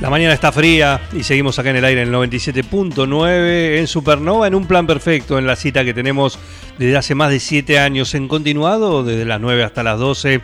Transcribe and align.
La 0.00 0.10
mañana 0.10 0.32
está 0.32 0.52
fría 0.52 1.00
y 1.12 1.24
seguimos 1.24 1.58
acá 1.58 1.70
en 1.70 1.76
el 1.76 1.84
aire 1.84 2.02
en 2.02 2.08
el 2.08 2.14
97.9 2.14 3.78
en 3.78 3.86
Supernova 3.88 4.46
en 4.46 4.54
un 4.54 4.64
plan 4.66 4.86
perfecto 4.86 5.38
en 5.38 5.46
la 5.46 5.56
cita 5.56 5.84
que 5.84 5.92
tenemos 5.92 6.38
desde 6.78 6.96
hace 6.96 7.16
más 7.16 7.30
de 7.30 7.40
7 7.40 7.80
años 7.80 8.14
en 8.14 8.28
continuado, 8.28 9.02
desde 9.02 9.24
las 9.24 9.40
9 9.40 9.64
hasta 9.64 9.82
las 9.82 9.98
12 9.98 10.40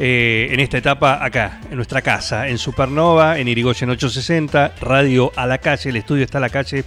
eh, 0.00 0.48
en 0.50 0.58
esta 0.60 0.78
etapa 0.78 1.24
acá, 1.24 1.60
en 1.70 1.76
nuestra 1.76 2.02
casa, 2.02 2.48
en 2.48 2.58
Supernova, 2.58 3.38
en 3.38 3.46
Irigoyen 3.46 3.88
860, 3.90 4.74
radio 4.80 5.32
a 5.36 5.46
la 5.46 5.58
calle, 5.58 5.90
el 5.90 5.96
estudio 5.96 6.24
está 6.24 6.38
a 6.38 6.40
la 6.40 6.50
calle 6.50 6.84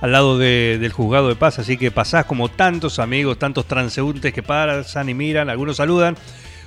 al 0.00 0.12
lado 0.12 0.38
de- 0.38 0.78
del 0.80 0.92
juzgado 0.92 1.28
de 1.28 1.36
paz, 1.36 1.58
así 1.58 1.76
que 1.76 1.90
pasás 1.90 2.24
como 2.24 2.48
tantos 2.48 2.98
amigos, 2.98 3.38
tantos 3.38 3.66
transeúntes 3.66 4.32
que 4.32 4.42
pasan 4.42 5.08
y 5.10 5.14
miran, 5.14 5.48
algunos 5.50 5.76
saludan, 5.76 6.16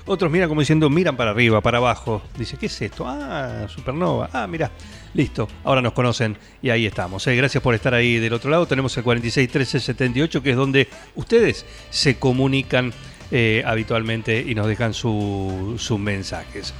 otros 0.07 0.31
miran 0.31 0.47
como 0.49 0.61
diciendo, 0.61 0.89
miran 0.89 1.15
para 1.17 1.31
arriba, 1.31 1.61
para 1.61 1.77
abajo. 1.79 2.21
Dice, 2.37 2.57
¿qué 2.57 2.67
es 2.67 2.81
esto? 2.81 3.05
Ah, 3.07 3.65
Supernova. 3.67 4.29
Ah, 4.33 4.45
mira, 4.47 4.71
listo. 5.13 5.47
Ahora 5.63 5.81
nos 5.81 5.93
conocen 5.93 6.37
y 6.61 6.69
ahí 6.69 6.85
estamos. 6.85 7.25
Eh, 7.27 7.35
gracias 7.35 7.61
por 7.63 7.73
estar 7.75 7.93
ahí 7.93 8.17
del 8.19 8.33
otro 8.33 8.49
lado. 8.51 8.65
Tenemos 8.67 8.95
el 8.97 9.03
46 9.03 9.49
13 9.49 9.79
78, 9.79 10.43
que 10.43 10.51
es 10.51 10.55
donde 10.55 10.87
ustedes 11.15 11.65
se 11.89 12.17
comunican 12.17 12.93
eh, 13.31 13.63
habitualmente 13.65 14.43
y 14.47 14.53
nos 14.55 14.67
dejan 14.67 14.93
su- 14.93 15.75
sus 15.79 15.99
mensajes. 15.99 16.73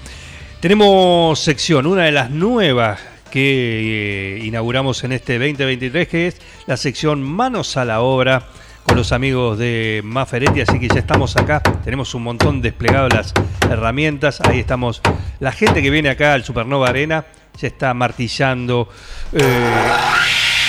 Tenemos 0.60 1.40
sección, 1.40 1.86
una 1.86 2.04
de 2.06 2.12
las 2.12 2.30
nuevas 2.32 3.00
que 3.32 4.38
eh, 4.38 4.46
inauguramos 4.46 5.04
en 5.04 5.12
este 5.12 5.34
2023, 5.38 6.08
que 6.08 6.28
es 6.28 6.38
la 6.68 6.78
sección 6.78 7.22
Manos 7.22 7.76
a 7.78 7.86
la 7.86 8.02
Obra 8.02 8.48
con 8.86 8.96
los 8.98 9.12
amigos 9.12 9.58
de 9.58 10.02
Maferetti, 10.04 10.62
así 10.62 10.80
que 10.80 10.88
ya 10.88 11.00
estamos 11.00 11.36
acá, 11.38 11.62
tenemos 11.84 12.14
un 12.14 12.24
montón 12.24 12.62
desplegado 12.62 13.10
las 13.10 13.34
herramientas, 13.70 14.40
ahí 14.42 14.60
estamos, 14.60 15.02
la 15.40 15.52
gente 15.52 15.82
que 15.82 15.90
viene 15.90 16.10
acá 16.10 16.34
al 16.34 16.44
Supernova 16.44 16.90
Arena 16.90 17.26
ya 17.60 17.68
está 17.68 17.94
martillando, 17.94 18.88
eh, 19.34 19.72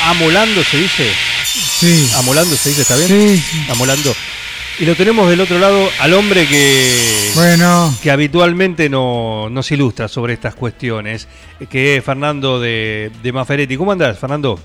amolando 0.05 0.63
se 0.65 0.79
dice, 0.79 1.11
Sí. 1.45 2.11
amolando 2.17 2.57
se 2.57 2.71
dice, 2.71 2.83
¿está 2.83 2.97
bien? 2.97 3.09
Sí, 3.09 3.39
sí. 3.39 3.67
Amolando. 3.71 4.15
Y 4.79 4.85
lo 4.85 4.95
tenemos 4.95 5.29
del 5.31 5.41
otro 5.41 5.59
lado 5.59 5.89
al 6.01 6.13
hombre 6.13 6.47
que 6.47 7.31
Bueno, 7.35 7.95
que 8.03 8.11
habitualmente 8.11 8.91
no, 8.91 9.49
nos 9.51 9.71
ilustra 9.73 10.07
sobre 10.07 10.35
estas 10.35 10.55
cuestiones, 10.55 11.29
que 11.71 11.97
es 11.97 12.05
Fernando 12.05 12.61
de, 12.61 13.11
de 13.23 13.33
Maferetti. 13.33 13.77
¿Cómo 13.79 13.93
andás, 13.93 14.19
Fernando? 14.19 14.61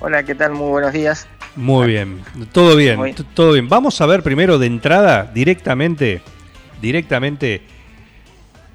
Hola, 0.00 0.22
¿qué 0.22 0.34
tal? 0.34 0.52
Muy 0.52 0.70
buenos 0.70 0.92
días. 0.94 1.26
Muy 1.56 1.88
bien, 1.88 2.22
todo 2.52 2.76
bien, 2.76 2.96
Muy- 2.96 3.12
todo 3.12 3.52
bien. 3.52 3.68
Vamos 3.68 4.00
a 4.00 4.06
ver 4.06 4.22
primero 4.22 4.58
de 4.58 4.66
entrada, 4.66 5.30
directamente, 5.34 6.22
directamente, 6.80 7.62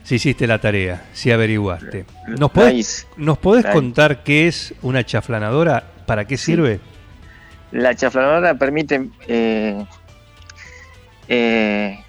si 0.04 0.16
hiciste 0.16 0.46
la 0.46 0.60
tarea, 0.60 1.06
si 1.14 1.32
averiguaste. 1.32 2.06
¿Nos 2.28 2.52
podés. 2.52 3.08
¿nos 3.18 3.38
podés 3.38 3.66
contar 3.66 4.24
qué 4.24 4.48
es 4.48 4.74
una 4.82 5.04
chaflanadora? 5.06 5.84
¿Para 6.06 6.26
qué 6.26 6.38
sirve? 6.38 6.80
La 7.72 7.96
chaflanadora 7.96 8.54
permite 8.56 9.10
eh, 9.28 9.86
eh, 11.28 12.00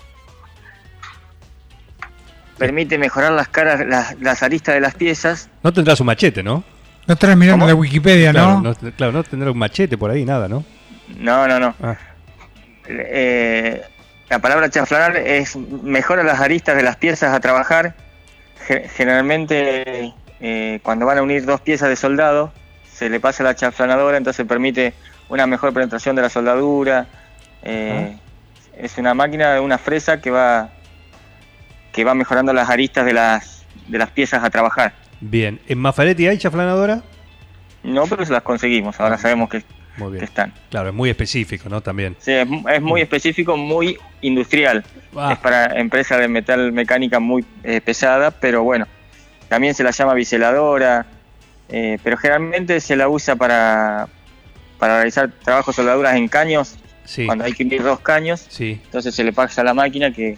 permite 2.59 2.99
mejorar 2.99 3.33
las 3.33 3.49
caras, 3.49 3.87
las, 3.87 4.19
las 4.21 4.43
aristas 4.43 4.75
de 4.75 4.81
las 4.81 4.95
piezas. 4.95 5.49
No 5.63 5.73
tendrás 5.73 6.01
un 6.01 6.07
machete, 6.07 6.43
¿no? 6.43 6.65
No 7.07 7.15
estás 7.15 7.37
mirando 7.37 7.65
¿Cómo? 7.65 7.69
la 7.69 7.75
Wikipedia, 7.75 8.33
Claro, 8.33 8.61
¿no? 8.61 8.75
no, 8.83 8.93
claro, 8.93 9.13
no 9.13 9.23
tendrás 9.25 9.53
un 9.53 9.59
machete 9.59 9.97
por 9.99 10.11
ahí, 10.11 10.25
nada, 10.25 10.49
¿no? 10.49 10.65
No, 11.19 11.47
no, 11.47 11.59
no. 11.61 11.75
Ah, 11.83 11.97
Eh, 12.89 13.83
la 14.29 14.39
palabra 14.41 14.69
chaflanar 14.71 15.17
es 15.17 15.57
mejora 15.57 16.23
las 16.23 16.41
aristas 16.41 16.77
de 16.77 16.83
las 16.83 16.97
piezas 16.97 17.33
a 17.35 17.41
trabajar. 17.41 17.95
Ge- 18.67 18.89
Generalmente 18.97 20.13
eh, 20.41 20.81
cuando 20.83 21.07
van 21.07 21.19
a 21.19 21.23
unir 21.23 21.45
dos 21.45 21.61
piezas 21.61 21.89
de 21.89 21.97
soldado 21.97 22.53
se 22.93 23.09
le 23.11 23.21
pasa 23.21 23.43
la 23.45 23.55
chaflanadora, 23.55 24.17
entonces 24.17 24.47
permite 24.47 24.95
una 25.29 25.47
mejor 25.47 25.73
penetración 25.73 26.17
de 26.17 26.23
la 26.23 26.29
soldadura. 26.31 27.07
Eh, 27.63 28.17
Es 28.79 28.99
una 28.99 29.15
máquina, 29.15 29.61
una 29.61 29.79
fresa 29.79 30.21
que 30.21 30.31
va 30.31 30.69
que 31.93 32.05
va 32.05 32.15
mejorando 32.15 32.53
las 32.53 32.69
aristas 32.69 33.07
de 33.07 33.13
las 33.15 33.65
de 33.89 33.99
las 33.99 34.11
piezas 34.11 34.43
a 34.45 34.51
trabajar. 34.51 34.93
Bien. 35.21 35.61
¿En 35.69 35.79
Maferetti 35.79 36.27
hay 36.27 36.39
chaflanadora? 36.39 37.03
No, 37.83 38.07
pero 38.07 38.25
se 38.27 38.33
las 38.33 38.43
conseguimos. 38.43 38.99
Ahora 39.01 39.17
sabemos 39.19 39.49
que, 39.49 39.63
Muy 39.97 40.09
que 40.09 40.13
bien. 40.13 40.25
están. 40.25 40.53
Claro, 40.71 40.89
es 40.89 40.95
muy 40.95 41.11
específico, 41.11 41.69
¿no? 41.69 41.81
También. 41.81 42.17
Sí, 42.19 42.33
es, 42.33 42.47
es 42.73 42.83
muy 42.83 43.01
específico, 43.01 43.57
muy 43.57 43.97
industrial. 44.23 44.85
Ah. 45.17 45.33
Es 45.33 45.39
para 45.39 45.79
empresa 45.79 46.17
de 46.17 46.29
metal 46.29 46.73
mecánica 46.73 47.21
muy 47.21 47.45
eh, 47.63 47.81
pesada, 47.81 48.31
pero 48.31 48.63
bueno, 48.65 48.87
también 49.49 49.75
se 49.75 49.85
la 49.85 49.91
llama 49.93 50.15
biseladora, 50.15 51.07
eh, 51.69 51.99
pero 52.03 52.17
generalmente 52.17 52.81
se 52.81 52.97
la 52.97 53.09
usa 53.09 53.37
para, 53.37 54.09
para 54.79 54.97
realizar 54.97 55.31
trabajos 55.45 55.77
soldaduras 55.77 56.17
en 56.17 56.29
caños, 56.29 56.77
Sí, 57.05 57.25
cuando 57.25 57.45
hay 57.45 57.53
que 57.53 57.63
unir 57.63 57.85
dos 57.85 58.01
caños, 58.01 58.45
sí. 58.49 58.81
entonces 58.85 59.15
se 59.15 59.23
le 59.23 59.33
pasa 59.33 59.61
a 59.61 59.65
la 59.65 59.75
máquina 59.75 60.11
que, 60.11 60.37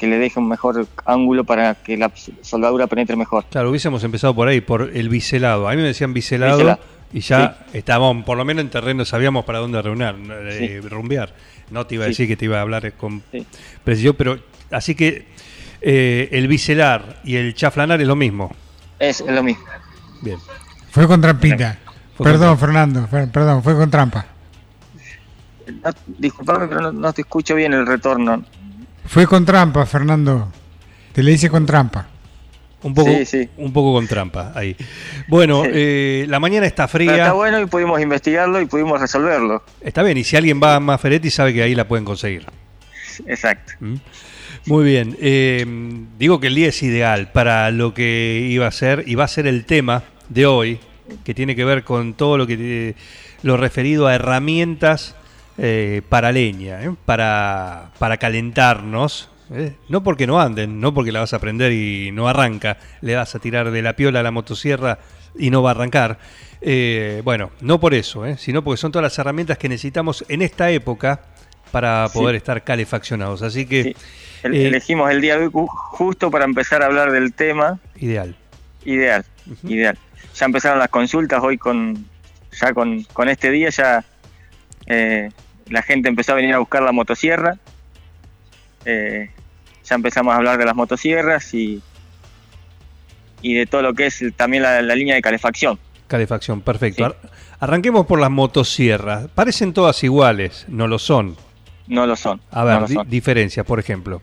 que 0.00 0.06
le 0.06 0.18
deje 0.18 0.40
un 0.40 0.48
mejor 0.48 0.86
ángulo 1.04 1.44
para 1.44 1.74
que 1.74 1.96
la 1.98 2.10
soldadura 2.40 2.86
penetre 2.86 3.14
mejor. 3.16 3.44
Claro, 3.50 3.68
hubiésemos 3.70 4.02
empezado 4.02 4.34
por 4.34 4.48
ahí, 4.48 4.60
por 4.62 4.90
el 4.96 5.08
biselado. 5.10 5.68
A 5.68 5.72
mí 5.72 5.76
me 5.76 5.82
decían 5.88 6.14
biselado 6.14 6.56
Biselado. 6.56 6.80
y 7.12 7.20
ya 7.20 7.66
estábamos, 7.74 8.24
por 8.24 8.38
lo 8.38 8.44
menos 8.46 8.64
en 8.64 8.70
terreno, 8.70 9.04
sabíamos 9.04 9.44
para 9.44 9.58
dónde 9.58 9.80
reunir, 9.82 10.14
eh, 10.30 10.80
rumbear. 10.88 11.34
No 11.70 11.86
te 11.86 11.96
iba 11.96 12.04
a 12.04 12.06
Sí. 12.06 12.12
decir 12.12 12.28
que 12.28 12.36
te 12.36 12.46
iba 12.46 12.58
a 12.58 12.62
hablar 12.62 12.92
con 12.94 13.22
Sí. 13.30 13.46
precisión, 13.84 14.14
pero 14.16 14.38
así 14.70 14.94
que 14.94 15.26
eh, 15.82 16.28
el 16.32 16.48
biselar 16.48 17.20
y 17.24 17.36
el 17.36 17.54
chaflanar 17.54 18.00
es 18.00 18.06
lo 18.08 18.16
mismo. 18.16 18.50
Es, 18.98 19.20
es 19.20 19.30
lo 19.30 19.42
mismo. 19.42 19.64
Bien. 20.22 20.38
Fue 20.90 21.06
con 21.06 21.20
trampita. 21.20 21.78
Fue 22.16 22.24
perdón, 22.26 22.58
Fernando, 22.58 23.06
fer- 23.10 23.30
perdón, 23.30 23.62
fue 23.62 23.74
con 23.76 23.90
trampa. 23.90 24.26
No, 25.84 25.90
disculpame, 26.18 26.66
pero 26.66 26.80
no, 26.80 26.92
no 26.92 27.12
te 27.12 27.20
escucho 27.22 27.54
bien 27.54 27.72
el 27.72 27.86
retorno. 27.86 28.44
Fue 29.10 29.26
con 29.26 29.44
trampa, 29.44 29.84
Fernando. 29.86 30.52
Te 31.12 31.20
le 31.24 31.32
hice 31.32 31.50
con 31.50 31.66
trampa. 31.66 32.06
Un 32.82 32.94
poco, 32.94 33.10
Sí, 33.10 33.24
sí. 33.26 33.48
un 33.56 33.72
poco 33.72 33.92
con 33.92 34.06
trampa 34.06 34.52
ahí. 34.54 34.76
Bueno, 35.26 35.64
Sí. 35.64 35.70
eh, 35.74 36.26
la 36.28 36.38
mañana 36.38 36.64
está 36.64 36.86
Pero 36.86 37.04
fría. 37.10 37.16
está 37.24 37.32
bueno 37.32 37.60
y 37.60 37.66
pudimos 37.66 38.00
investigarlo 38.00 38.60
y 38.60 38.66
pudimos 38.66 39.00
resolverlo. 39.00 39.64
Está 39.80 40.04
bien, 40.04 40.16
y 40.16 40.22
si 40.22 40.36
alguien 40.36 40.60
va 40.62 40.76
a 40.76 40.80
Maferetti 40.80 41.28
sabe 41.28 41.52
que 41.52 41.62
ahí 41.64 41.74
la 41.74 41.88
pueden 41.88 42.04
conseguir. 42.04 42.46
Exacto. 43.26 43.72
¿Mm? 43.80 43.94
Muy 44.66 44.84
bien. 44.84 45.16
eh, 45.20 45.66
digo 46.18 46.38
que 46.38 46.46
el 46.46 46.54
día 46.54 46.68
es 46.68 46.80
ideal 46.84 47.32
para 47.32 47.70
lo 47.72 47.92
que 47.94 48.46
iba 48.48 48.66
a 48.68 48.70
ser 48.70 49.02
y 49.06 49.14
va 49.16 49.24
a 49.24 49.28
ser 49.28 49.48
el 49.48 49.64
tema 49.64 50.04
de 50.28 50.46
hoy, 50.46 50.78
que 51.24 51.34
tiene 51.34 51.56
que 51.56 51.64
ver 51.64 51.82
con 51.82 52.14
todo 52.14 52.38
lo 52.38 52.46
que 52.46 52.56
eh, 52.60 52.94
lo 53.42 53.56
referido 53.56 54.06
a 54.06 54.14
herramientas 54.14 55.16
eh, 55.62 56.00
para 56.08 56.32
leña, 56.32 56.82
¿eh? 56.82 56.90
para, 57.04 57.90
para 57.98 58.16
calentarnos. 58.16 59.28
¿eh? 59.52 59.74
No 59.88 60.02
porque 60.02 60.26
no 60.26 60.40
anden, 60.40 60.80
no 60.80 60.94
porque 60.94 61.12
la 61.12 61.20
vas 61.20 61.34
a 61.34 61.38
prender 61.38 61.72
y 61.72 62.10
no 62.12 62.28
arranca, 62.28 62.78
le 63.02 63.14
vas 63.16 63.34
a 63.34 63.38
tirar 63.40 63.70
de 63.70 63.82
la 63.82 63.94
piola 63.94 64.20
a 64.20 64.22
la 64.22 64.30
motosierra 64.30 64.98
y 65.38 65.50
no 65.50 65.62
va 65.62 65.70
a 65.70 65.74
arrancar. 65.74 66.18
Bueno, 67.24 67.50
no 67.60 67.78
por 67.80 67.94
eso, 67.94 68.24
sino 68.36 68.62
porque 68.64 68.78
son 68.78 68.92
todas 68.92 69.02
las 69.04 69.18
herramientas 69.18 69.58
que 69.58 69.68
necesitamos 69.68 70.24
en 70.28 70.42
esta 70.42 70.70
época 70.70 71.20
para 71.72 72.08
Sí. 72.08 72.18
poder 72.18 72.34
estar 72.36 72.62
calefaccionados. 72.64 73.42
Así 73.42 73.66
que 73.66 73.82
Sí. 73.84 73.96
Elegimos 74.42 75.10
el 75.10 75.20
día 75.20 75.36
de 75.38 75.44
hoy 75.46 75.50
ju- 75.50 75.68
justo 75.68 76.30
para 76.30 76.46
empezar 76.46 76.82
a 76.82 76.86
hablar 76.86 77.12
del 77.12 77.32
tema 77.34 77.78
ideal. 77.96 78.34
ideal, 78.86 79.22
ideal. 79.64 79.98
Ya 80.34 80.46
empezaron 80.46 80.78
las 80.78 80.88
consultas 80.88 81.40
hoy 81.42 81.58
con 81.58 82.06
ya 82.58 82.72
con, 82.72 83.02
con 83.12 83.28
este 83.28 83.50
día 83.50 83.68
ya 83.68 84.02
eh, 84.86 85.28
la 85.70 85.82
gente 85.82 86.08
empezó 86.08 86.32
a 86.32 86.34
venir 86.36 86.54
a 86.54 86.58
buscar 86.58 86.82
la 86.82 86.92
motosierra. 86.92 87.56
Eh, 88.84 89.30
ya 89.84 89.94
empezamos 89.94 90.32
a 90.32 90.36
hablar 90.36 90.58
de 90.58 90.64
las 90.64 90.74
motosierras 90.76 91.52
y 91.54 91.82
y 93.42 93.54
de 93.54 93.64
todo 93.66 93.80
lo 93.80 93.94
que 93.94 94.06
es 94.06 94.22
también 94.36 94.62
la, 94.62 94.82
la 94.82 94.94
línea 94.94 95.14
de 95.14 95.22
calefacción. 95.22 95.78
Calefacción, 96.08 96.60
perfecto. 96.60 96.96
Sí. 96.98 97.02
Ar- 97.04 97.16
Arranquemos 97.58 98.04
por 98.06 98.20
las 98.20 98.30
motosierras. 98.30 99.28
Parecen 99.34 99.72
todas 99.72 100.02
iguales, 100.04 100.66
no 100.68 100.86
lo 100.86 100.98
son. 100.98 101.36
No 101.86 102.06
lo 102.06 102.16
son. 102.16 102.40
A 102.50 102.64
ver, 102.64 102.80
no 102.80 102.86
di- 102.86 102.96
diferencias, 103.06 103.64
por 103.66 103.78
ejemplo. 103.80 104.20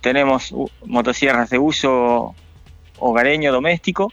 Tenemos 0.00 0.52
uh, 0.52 0.70
motosierras 0.86 1.50
de 1.50 1.58
uso 1.58 2.34
hogareño 2.98 3.52
doméstico 3.52 4.10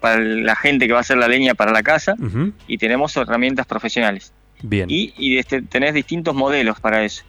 para 0.00 0.18
la 0.20 0.54
gente 0.56 0.86
que 0.86 0.92
va 0.92 0.98
a 0.98 1.02
hacer 1.02 1.16
la 1.18 1.28
leña 1.28 1.54
para 1.54 1.72
la 1.72 1.82
casa 1.82 2.14
y 2.66 2.76
tenemos 2.78 3.16
herramientas 3.16 3.66
profesionales. 3.66 4.32
Bien. 4.62 4.88
Y, 4.90 5.14
y 5.16 5.38
este, 5.38 5.62
tenés 5.62 5.94
distintos 5.94 6.34
modelos 6.34 6.80
para 6.80 7.04
eso. 7.04 7.22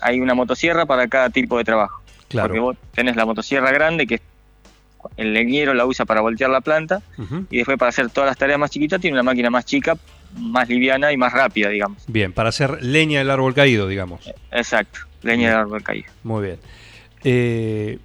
Hay 0.00 0.20
una 0.20 0.34
motosierra 0.34 0.86
para 0.86 1.08
cada 1.08 1.30
tipo 1.30 1.58
de 1.58 1.64
trabajo. 1.64 2.00
Claro. 2.28 2.48
Porque 2.48 2.60
vos 2.60 2.76
tenés 2.94 3.16
la 3.16 3.24
motosierra 3.24 3.70
grande, 3.72 4.06
que 4.06 4.20
el 5.16 5.32
leñero 5.32 5.72
la 5.74 5.86
usa 5.86 6.04
para 6.04 6.20
voltear 6.20 6.50
la 6.50 6.60
planta, 6.60 7.00
y 7.50 7.58
después 7.58 7.78
para 7.78 7.90
hacer 7.90 8.10
todas 8.10 8.28
las 8.28 8.36
tareas 8.36 8.58
más 8.58 8.70
chiquitas 8.70 9.00
tiene 9.00 9.14
una 9.14 9.22
máquina 9.22 9.50
más 9.50 9.64
chica, 9.64 9.96
más 10.36 10.68
liviana 10.68 11.12
y 11.12 11.16
más 11.16 11.32
rápida, 11.32 11.68
digamos. 11.68 12.04
Bien, 12.08 12.32
para 12.32 12.48
hacer 12.48 12.82
leña 12.82 13.20
del 13.20 13.30
árbol 13.30 13.54
caído, 13.54 13.86
digamos. 13.86 14.20
Exacto, 14.50 15.00
leña 15.22 15.50
de 15.50 15.54
árbol 15.56 15.82
caído. 15.82 16.06
Muy 16.24 16.46
bien. 16.46 16.58
Eh, 17.22 17.98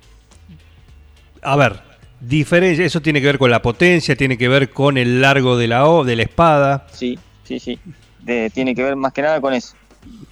a 1.41 1.55
ver, 1.55 1.81
diferencia, 2.19 2.85
eso 2.85 3.01
tiene 3.01 3.19
que 3.19 3.25
ver 3.27 3.37
con 3.39 3.49
la 3.49 3.61
potencia, 3.63 4.15
tiene 4.15 4.37
que 4.37 4.47
ver 4.47 4.69
con 4.69 4.97
el 4.97 5.21
largo 5.21 5.57
de 5.57 5.67
la, 5.67 5.87
o- 5.87 6.03
de 6.03 6.15
la 6.15 6.23
espada. 6.23 6.85
Sí, 6.91 7.17
sí, 7.43 7.59
sí. 7.59 7.79
De- 8.19 8.49
tiene 8.49 8.75
que 8.75 8.83
ver 8.83 8.95
más 8.95 9.13
que 9.13 9.21
nada 9.21 9.39
con 9.41 9.53
eso. 9.53 9.75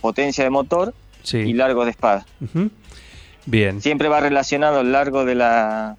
Potencia 0.02 0.44
de 0.44 0.50
motor 0.50 0.94
Sí. 1.24 1.38
y 1.40 1.54
largo 1.54 1.84
de 1.86 1.92
espada. 1.92 2.26
Bien. 3.46 3.82
Siempre 3.82 4.08
va 4.10 4.20
relacionado 4.20 4.82
el 4.82 4.92
largo 4.92 5.26
de 5.26 5.36
la, 5.36 5.96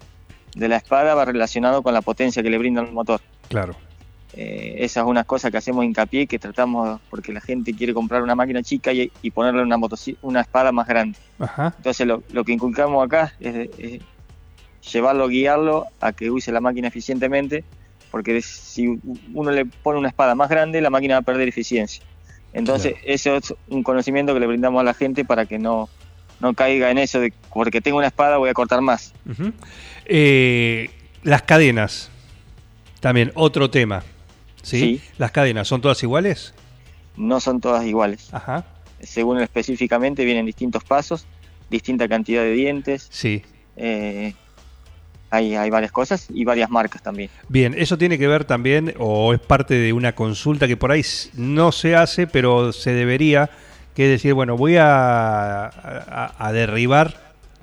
de 0.55 0.67
la 0.67 0.77
espada, 0.77 1.13
va 1.15 1.25
relacionado 1.25 1.83
con 1.83 1.93
la 1.93 2.01
potencia 2.01 2.41
que 2.43 2.49
le 2.49 2.57
brinda 2.57 2.81
el 2.81 2.91
motor. 2.91 3.21
Claro. 3.49 3.75
Eh, 4.33 4.75
esa 4.79 5.01
es 5.01 5.05
una 5.05 5.25
cosa 5.25 5.51
que 5.51 5.57
hacemos 5.57 5.83
hincapié, 5.83 6.25
que 6.25 6.39
tratamos, 6.39 7.01
porque 7.09 7.33
la 7.33 7.41
gente 7.41 7.73
quiere 7.73 7.93
comprar 7.93 8.23
una 8.23 8.33
máquina 8.35 8.63
chica 8.63 8.93
y, 8.93 9.11
y 9.21 9.31
ponerle 9.31 9.61
una, 9.61 9.77
una 10.21 10.41
espada 10.41 10.71
más 10.71 10.87
grande. 10.87 11.17
Ajá. 11.39 11.73
Entonces 11.77 12.07
lo, 12.07 12.23
lo 12.31 12.43
que 12.45 12.53
inculcamos 12.53 13.05
acá 13.05 13.33
es, 13.41 13.69
es 13.77 14.01
llevarlo, 14.91 15.27
guiarlo 15.27 15.87
a 15.99 16.13
que 16.13 16.31
use 16.31 16.51
la 16.51 16.61
máquina 16.61 16.87
eficientemente, 16.87 17.65
porque 18.11 18.41
si 18.41 18.99
uno 19.33 19.49
le 19.51 19.65
pone 19.65 19.97
una 19.97 20.09
espada 20.09 20.35
más 20.35 20.49
grande, 20.49 20.81
la 20.81 20.89
máquina 20.91 21.15
va 21.15 21.19
a 21.19 21.23
perder 21.23 21.47
eficiencia. 21.47 22.03
Entonces, 22.53 22.95
eso 23.05 23.37
es 23.37 23.53
un 23.69 23.81
conocimiento 23.81 24.33
que 24.33 24.41
le 24.41 24.47
brindamos 24.47 24.81
a 24.81 24.83
la 24.83 24.93
gente 24.93 25.23
para 25.23 25.45
que 25.45 25.57
no, 25.57 25.87
no 26.41 26.53
caiga 26.53 26.91
en 26.91 26.97
eso 26.97 27.19
de 27.21 27.33
porque 27.53 27.79
tengo 27.81 27.97
una 27.97 28.07
espada 28.07 28.37
voy 28.37 28.49
a 28.49 28.53
cortar 28.53 28.81
más. 28.81 29.13
Eh, 30.05 30.89
las 31.23 31.41
cadenas. 31.43 32.09
También 32.99 33.31
otro 33.35 33.69
tema. 33.69 34.03
¿sí? 34.61 34.79
Sí. 34.79 35.01
Las 35.17 35.31
cadenas, 35.31 35.67
¿son 35.67 35.81
todas 35.81 36.03
iguales? 36.03 36.53
No 37.15 37.39
son 37.39 37.59
todas 37.61 37.85
iguales. 37.85 38.31
Ajá. 38.33 38.65
Según 38.99 39.39
específicamente, 39.41 40.23
vienen 40.25 40.45
distintos 40.45 40.83
pasos, 40.83 41.25
distinta 41.69 42.07
cantidad 42.07 42.43
de 42.43 42.51
dientes, 42.51 43.07
Sí. 43.09 43.41
eh, 43.75 44.35
hay, 45.31 45.55
hay 45.55 45.69
varias 45.69 45.91
cosas 45.91 46.27
y 46.29 46.43
varias 46.45 46.69
marcas 46.69 47.01
también. 47.01 47.29
Bien, 47.47 47.73
eso 47.77 47.97
tiene 47.97 48.17
que 48.19 48.27
ver 48.27 48.43
también, 48.45 48.93
o 48.99 49.33
es 49.33 49.39
parte 49.39 49.73
de 49.75 49.93
una 49.93 50.13
consulta 50.13 50.67
que 50.67 50.77
por 50.77 50.91
ahí 50.91 51.01
no 51.35 51.71
se 51.71 51.95
hace, 51.95 52.27
pero 52.27 52.73
se 52.73 52.91
debería, 52.93 53.49
que 53.95 54.03
es 54.05 54.09
decir, 54.11 54.33
bueno, 54.33 54.57
voy 54.57 54.75
a, 54.77 55.65
a- 55.67 56.35
a 56.37 56.51
derribar 56.53 57.15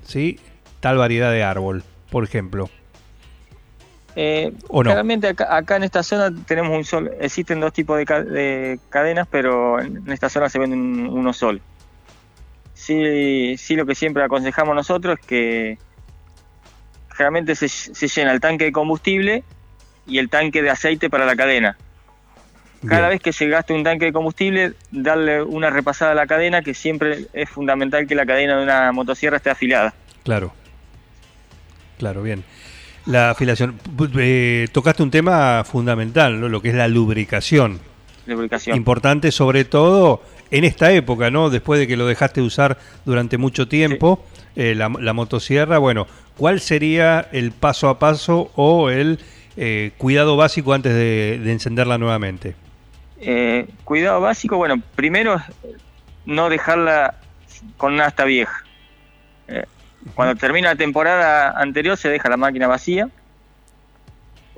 ¿sí? 0.04 0.38
tal 0.80 0.96
variedad 0.96 1.30
de 1.30 1.42
árbol, 1.42 1.84
por 2.10 2.24
ejemplo. 2.24 2.70
Eh, 4.16 4.52
¿O 4.68 4.82
no? 4.82 4.90
Realmente 4.90 5.28
acá, 5.28 5.54
acá 5.56 5.76
en 5.76 5.84
esta 5.84 6.02
zona 6.02 6.32
tenemos 6.46 6.76
un 6.76 6.84
solo, 6.84 7.10
existen 7.20 7.60
dos 7.60 7.72
tipos 7.72 7.98
de, 7.98 8.04
ca- 8.04 8.22
de 8.24 8.80
cadenas, 8.88 9.28
pero 9.30 9.78
en 9.80 9.98
en 9.98 10.10
esta 10.12 10.28
zona 10.28 10.48
se 10.48 10.58
vende 10.58 10.74
un- 10.74 11.06
uno 11.12 11.32
solo. 11.32 11.60
Sí, 12.74 13.56
sí, 13.58 13.76
lo 13.76 13.84
que 13.86 13.94
siempre 13.94 14.22
aconsejamos 14.24 14.74
nosotros 14.74 15.18
es 15.20 15.26
que 15.26 15.78
generalmente 17.18 17.56
se, 17.56 17.68
se 17.68 18.06
llena 18.06 18.30
el 18.30 18.38
tanque 18.38 18.64
de 18.64 18.72
combustible 18.72 19.42
y 20.06 20.18
el 20.18 20.30
tanque 20.30 20.62
de 20.62 20.70
aceite 20.70 21.10
para 21.10 21.26
la 21.26 21.34
cadena. 21.34 21.76
Cada 22.86 23.08
Bien, 23.08 23.10
vez 23.10 23.20
que 23.20 23.32
se 23.32 23.48
gaste 23.48 23.74
un 23.74 23.82
tanque 23.82 24.04
de 24.04 24.12
combustible, 24.12 24.74
darle 24.92 25.42
una 25.42 25.68
repasada 25.68 26.12
a 26.12 26.14
la 26.14 26.28
cadena, 26.28 26.62
que 26.62 26.74
siempre 26.74 27.26
es 27.32 27.50
fundamental 27.50 28.06
que 28.06 28.14
la 28.14 28.24
cadena 28.24 28.56
de 28.56 28.62
una 28.62 28.92
motosierra 28.92 29.38
esté 29.38 29.50
afilada. 29.50 29.92
Claro. 30.22 30.52
Claro, 31.98 32.22
bien. 32.22 32.44
La 33.06 33.30
afiliación. 33.30 33.80
Eh, 34.18 34.68
tocaste 34.70 35.02
un 35.02 35.10
tema 35.10 35.64
fundamental, 35.64 36.40
¿no? 36.40 36.48
lo 36.48 36.62
que 36.62 36.68
es 36.68 36.76
la 36.76 36.86
lubricación. 36.86 37.80
Lubricación. 38.26 38.76
Importante 38.76 39.32
sobre 39.32 39.64
todo 39.64 40.22
en 40.50 40.64
esta 40.64 40.90
época, 40.92 41.30
¿no? 41.30 41.50
Después 41.50 41.80
de 41.80 41.86
que 41.86 41.96
lo 41.96 42.06
dejaste 42.06 42.40
usar 42.40 42.78
durante 43.04 43.38
mucho 43.38 43.68
tiempo, 43.68 44.24
eh, 44.56 44.74
la, 44.74 44.88
la 44.88 45.12
motosierra, 45.12 45.78
bueno, 45.78 46.06
¿cuál 46.36 46.60
sería 46.60 47.28
el 47.32 47.52
paso 47.52 47.88
a 47.88 47.98
paso 47.98 48.50
o 48.54 48.90
el 48.90 49.18
eh, 49.56 49.92
cuidado 49.98 50.36
básico 50.36 50.72
antes 50.72 50.94
de, 50.94 51.40
de 51.42 51.52
encenderla 51.52 51.98
nuevamente? 51.98 52.54
Eh, 53.20 53.66
cuidado 53.84 54.20
básico, 54.20 54.56
bueno, 54.56 54.80
primero 54.94 55.34
es 55.36 55.42
no 56.24 56.48
dejarla 56.48 57.14
con 57.76 57.94
una 57.94 58.06
asta 58.06 58.24
vieja. 58.24 58.64
Eh, 59.48 59.64
cuando 60.14 60.36
termina 60.36 60.68
la 60.68 60.76
temporada 60.76 61.50
anterior 61.50 61.96
se 61.96 62.08
deja 62.08 62.28
la 62.28 62.36
máquina 62.36 62.68
vacía 62.68 63.08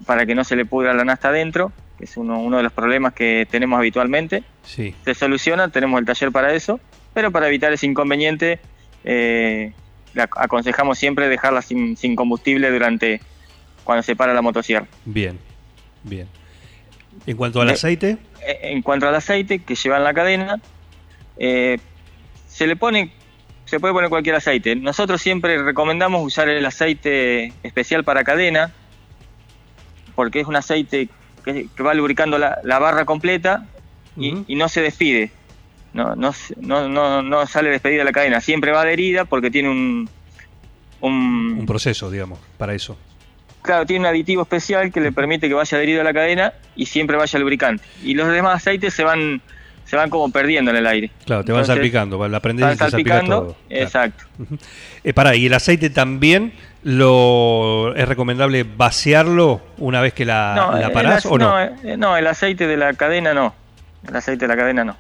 para 0.05 0.27
que 0.27 0.35
no 0.35 0.45
se 0.45 0.57
le 0.57 0.65
pudra 0.65 0.93
la 0.95 1.05
nasta 1.05 1.29
adentro, 1.29 1.73
es 2.00 2.17
uno, 2.17 2.41
uno 2.41 2.56
de 2.56 2.62
los 2.62 2.73
problemas 2.73 3.12
que 3.14 3.47
tenemos 3.50 3.79
habitualmente. 3.79 4.43
Sí, 4.62 4.94
Se 5.05 5.14
soluciona, 5.14 5.69
tenemos 5.69 5.99
el 6.00 6.06
taller 6.06 6.32
para 6.32 6.52
eso, 6.55 6.81
pero 7.14 7.31
para 7.31 7.49
evitar 7.49 7.73
ese 7.73 7.87
inconveniente 7.87 8.58
eh, 9.05 9.73
aconsejamos 10.14 10.99
siempre 10.99 11.29
dejarla 11.29 11.62
sin, 11.62 11.97
sin 11.97 12.17
combustible 12.17 12.70
durante 12.70 13.20
cuando 13.85 14.02
se 14.02 14.14
para 14.17 14.35
la 14.35 14.43
motosierra. 14.43 14.87
bien, 15.05 15.38
bien. 16.05 16.29
En 17.26 17.37
cuanto 17.37 17.61
al 17.61 17.69
De- 17.69 17.75
aceite, 17.75 18.19
Eh, 18.47 18.58
en 18.62 18.82
cuanto 18.82 19.06
al 19.08 19.14
aceite 19.14 19.58
que 19.61 19.75
lleva 19.75 19.99
en 19.99 20.05
la 20.05 20.14
cadena, 20.14 20.61
eh, 21.37 21.79
se 22.49 22.67
le 22.67 22.76
pone, 22.76 23.12
se 23.67 23.79
puede 23.81 23.93
poner 23.93 24.08
cualquier 24.11 24.35
aceite. 24.37 24.75
Nosotros 24.76 25.20
siempre 25.20 25.62
recomendamos 25.62 26.25
usar 26.25 26.49
el 26.49 26.64
aceite 26.64 27.52
especial 27.62 28.05
para 28.05 28.25
cadena, 28.25 28.73
porque 30.14 30.41
es 30.41 30.47
un 30.47 30.56
aceite 30.56 31.08
que, 31.43 31.69
que 31.75 31.83
va 31.83 31.95
lubricando 31.95 32.39
la, 32.39 32.59
la 32.63 32.79
barra 32.79 33.05
completa 33.05 33.67
y, 34.17 34.45
y 34.47 34.57
no 34.57 34.69
se 34.69 34.81
despide. 34.81 35.31
No, 35.93 36.15
no, 36.15 36.33
no, 36.59 36.89
no, 36.89 37.23
no 37.23 37.47
sale 37.47 37.71
despedida 37.71 38.05
la 38.05 38.13
cadena, 38.13 38.41
siempre 38.41 38.71
va 38.71 38.83
adherida 38.83 39.25
porque 39.25 39.51
tiene 39.51 39.71
un, 39.71 40.09
un, 41.01 41.57
un 41.59 41.67
proceso, 41.67 42.11
digamos, 42.11 42.39
para 42.59 42.75
eso. 42.75 42.97
Claro, 43.63 43.85
tiene 43.87 44.01
un 44.01 44.07
aditivo 44.07 44.43
especial 44.43 44.93
que 44.93 45.01
le 45.01 45.12
permite 45.12 45.49
que 45.49 45.55
vaya 45.55 45.76
adherido 45.76 46.00
a 46.00 46.05
la 46.05 46.14
cadena 46.14 46.55
y 46.76 46.87
siempre 46.87 47.17
vaya 47.17 47.38
lubricante. 47.38 47.85
Y 48.03 48.14
los 48.14 48.29
demás 48.29 48.57
aceites 48.57 48.95
se 48.95 49.03
van 49.05 49.43
se 49.90 49.97
van 49.97 50.09
como 50.09 50.30
perdiendo 50.30 50.70
en 50.70 50.76
el 50.76 50.87
aire. 50.87 51.11
Claro, 51.26 51.44
te 51.44 51.50
van 51.52 51.62
Entonces, 51.62 51.75
salpicando, 51.76 52.28
la 52.28 52.40
prendés 52.40 52.62
y 52.64 52.68
Van 52.68 52.78
te 52.78 52.90
salpica 52.90 53.14
salpicando, 53.16 53.42
todo. 53.47 53.56
Claro. 53.68 53.85
exacto. 53.85 54.25
Ujú. 54.38 54.56
Eh, 55.02 55.12
pará, 55.12 55.35
y 55.35 55.47
el 55.47 55.54
aceite 55.54 55.90
también 55.90 56.52
lo 56.82 57.94
es 57.97 58.09
recomendable 58.09 58.64
vaciarlo 58.64 59.61
una 59.78 60.00
vez 60.00 60.12
que 60.14 60.25
la, 60.25 60.54
no, 60.56 60.78
la 60.78 60.90
parás 60.92 61.26
o 61.26 61.37
no? 61.38 61.59
eh, 61.61 61.97
no, 61.99 62.16
el 62.16 62.26
aceite 62.26 62.66
de 62.66 62.76
la 62.76 62.92
cadena 62.94 63.35
no. 63.35 63.54
El 64.06 64.16
aceite 64.16 64.47
de 64.47 64.49
la 64.49 64.56
cadena 64.56 64.85
no. 64.85 64.97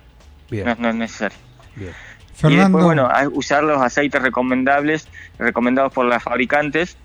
Bien, 0.50 0.66
No, 0.66 0.74
no 0.78 0.88
es 0.90 0.94
necesario. 0.94 1.38
bien. 1.76 1.90
Y 1.92 2.34
Fernando, 2.40 2.62
después, 2.64 2.84
bueno, 2.84 3.08
hay- 3.12 3.26
usar 3.32 3.62
los 3.64 3.80
aceites 3.82 4.20
recomendables, 4.22 5.08
recomendados 5.38 5.92
por 5.92 6.06
las 6.06 6.22
fabricantes 6.22 6.96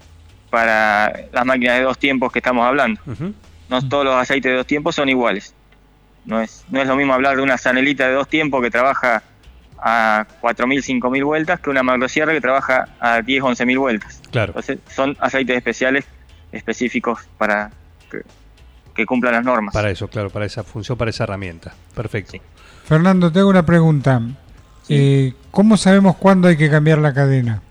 para 0.49 1.11
las 1.33 1.45
máquinas 1.45 1.77
de 1.77 1.83
dos 1.83 1.97
tiempos 1.97 2.31
que 2.31 2.39
estamos 2.39 2.65
hablando. 2.65 3.01
No 3.69 3.81
todos 3.89 4.05
los 4.05 4.15
aceites 4.15 4.51
de 4.51 4.57
dos 4.57 4.67
tiempos 4.67 4.95
son 4.95 5.09
iguales. 5.09 5.54
No 6.25 6.41
es, 6.41 6.65
no 6.69 6.81
es 6.81 6.87
lo 6.87 6.95
mismo 6.95 7.13
hablar 7.13 7.35
de 7.37 7.43
una 7.43 7.57
sanelita 7.57 8.07
de 8.07 8.13
dos 8.13 8.27
tiempos 8.27 8.61
que 8.63 8.71
trabaja 8.71 9.21
a 9.77 10.25
4.000, 10.41 10.81
5.000 11.01 11.23
vueltas 11.25 11.59
que 11.59 11.69
una 11.69 11.83
motosierra 11.83 12.33
que 12.33 12.41
trabaja 12.41 12.87
a 12.99 13.21
10, 13.21 13.43
11.000 13.43 13.77
vueltas. 13.79 14.21
Claro, 14.31 14.49
Entonces 14.51 14.79
son 14.93 15.15
aceites 15.19 15.55
especiales 15.55 16.05
específicos 16.51 17.19
para 17.37 17.69
que, 18.09 18.21
que 18.95 19.05
cumplan 19.05 19.33
las 19.33 19.43
normas. 19.45 19.73
para 19.73 19.91
eso, 19.91 20.07
claro, 20.07 20.29
para 20.31 20.45
esa 20.45 20.63
función, 20.63 20.97
para 20.97 21.09
esa 21.11 21.25
herramienta. 21.25 21.73
Perfecto. 21.93 22.31
Sí. 22.31 22.41
Fernando, 22.85 23.31
te 23.31 23.39
hago 23.39 23.49
una 23.49 23.65
pregunta. 23.65 24.21
Eh, 24.89 25.33
¿Cómo 25.51 25.77
sabemos 25.77 26.15
cuándo 26.15 26.47
hay 26.47 26.57
que 26.57 26.69
cambiar 26.69 26.97
la 26.99 27.13
cadena? 27.13 27.61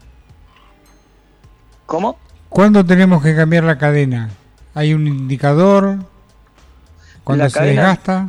¿Cómo? 1.87 2.19
¿Cuándo 2.49 2.85
tenemos 2.85 3.23
que 3.23 3.35
cambiar 3.35 3.65
la 3.65 3.79
cadena? 3.79 4.31
¿Hay 4.75 4.95
un 4.95 5.07
indicador? 5.07 5.99
¿Cuándo 7.25 7.45
La 7.45 7.51
se 7.51 7.59
cadena- 7.59 7.81
desgasta? 7.83 8.29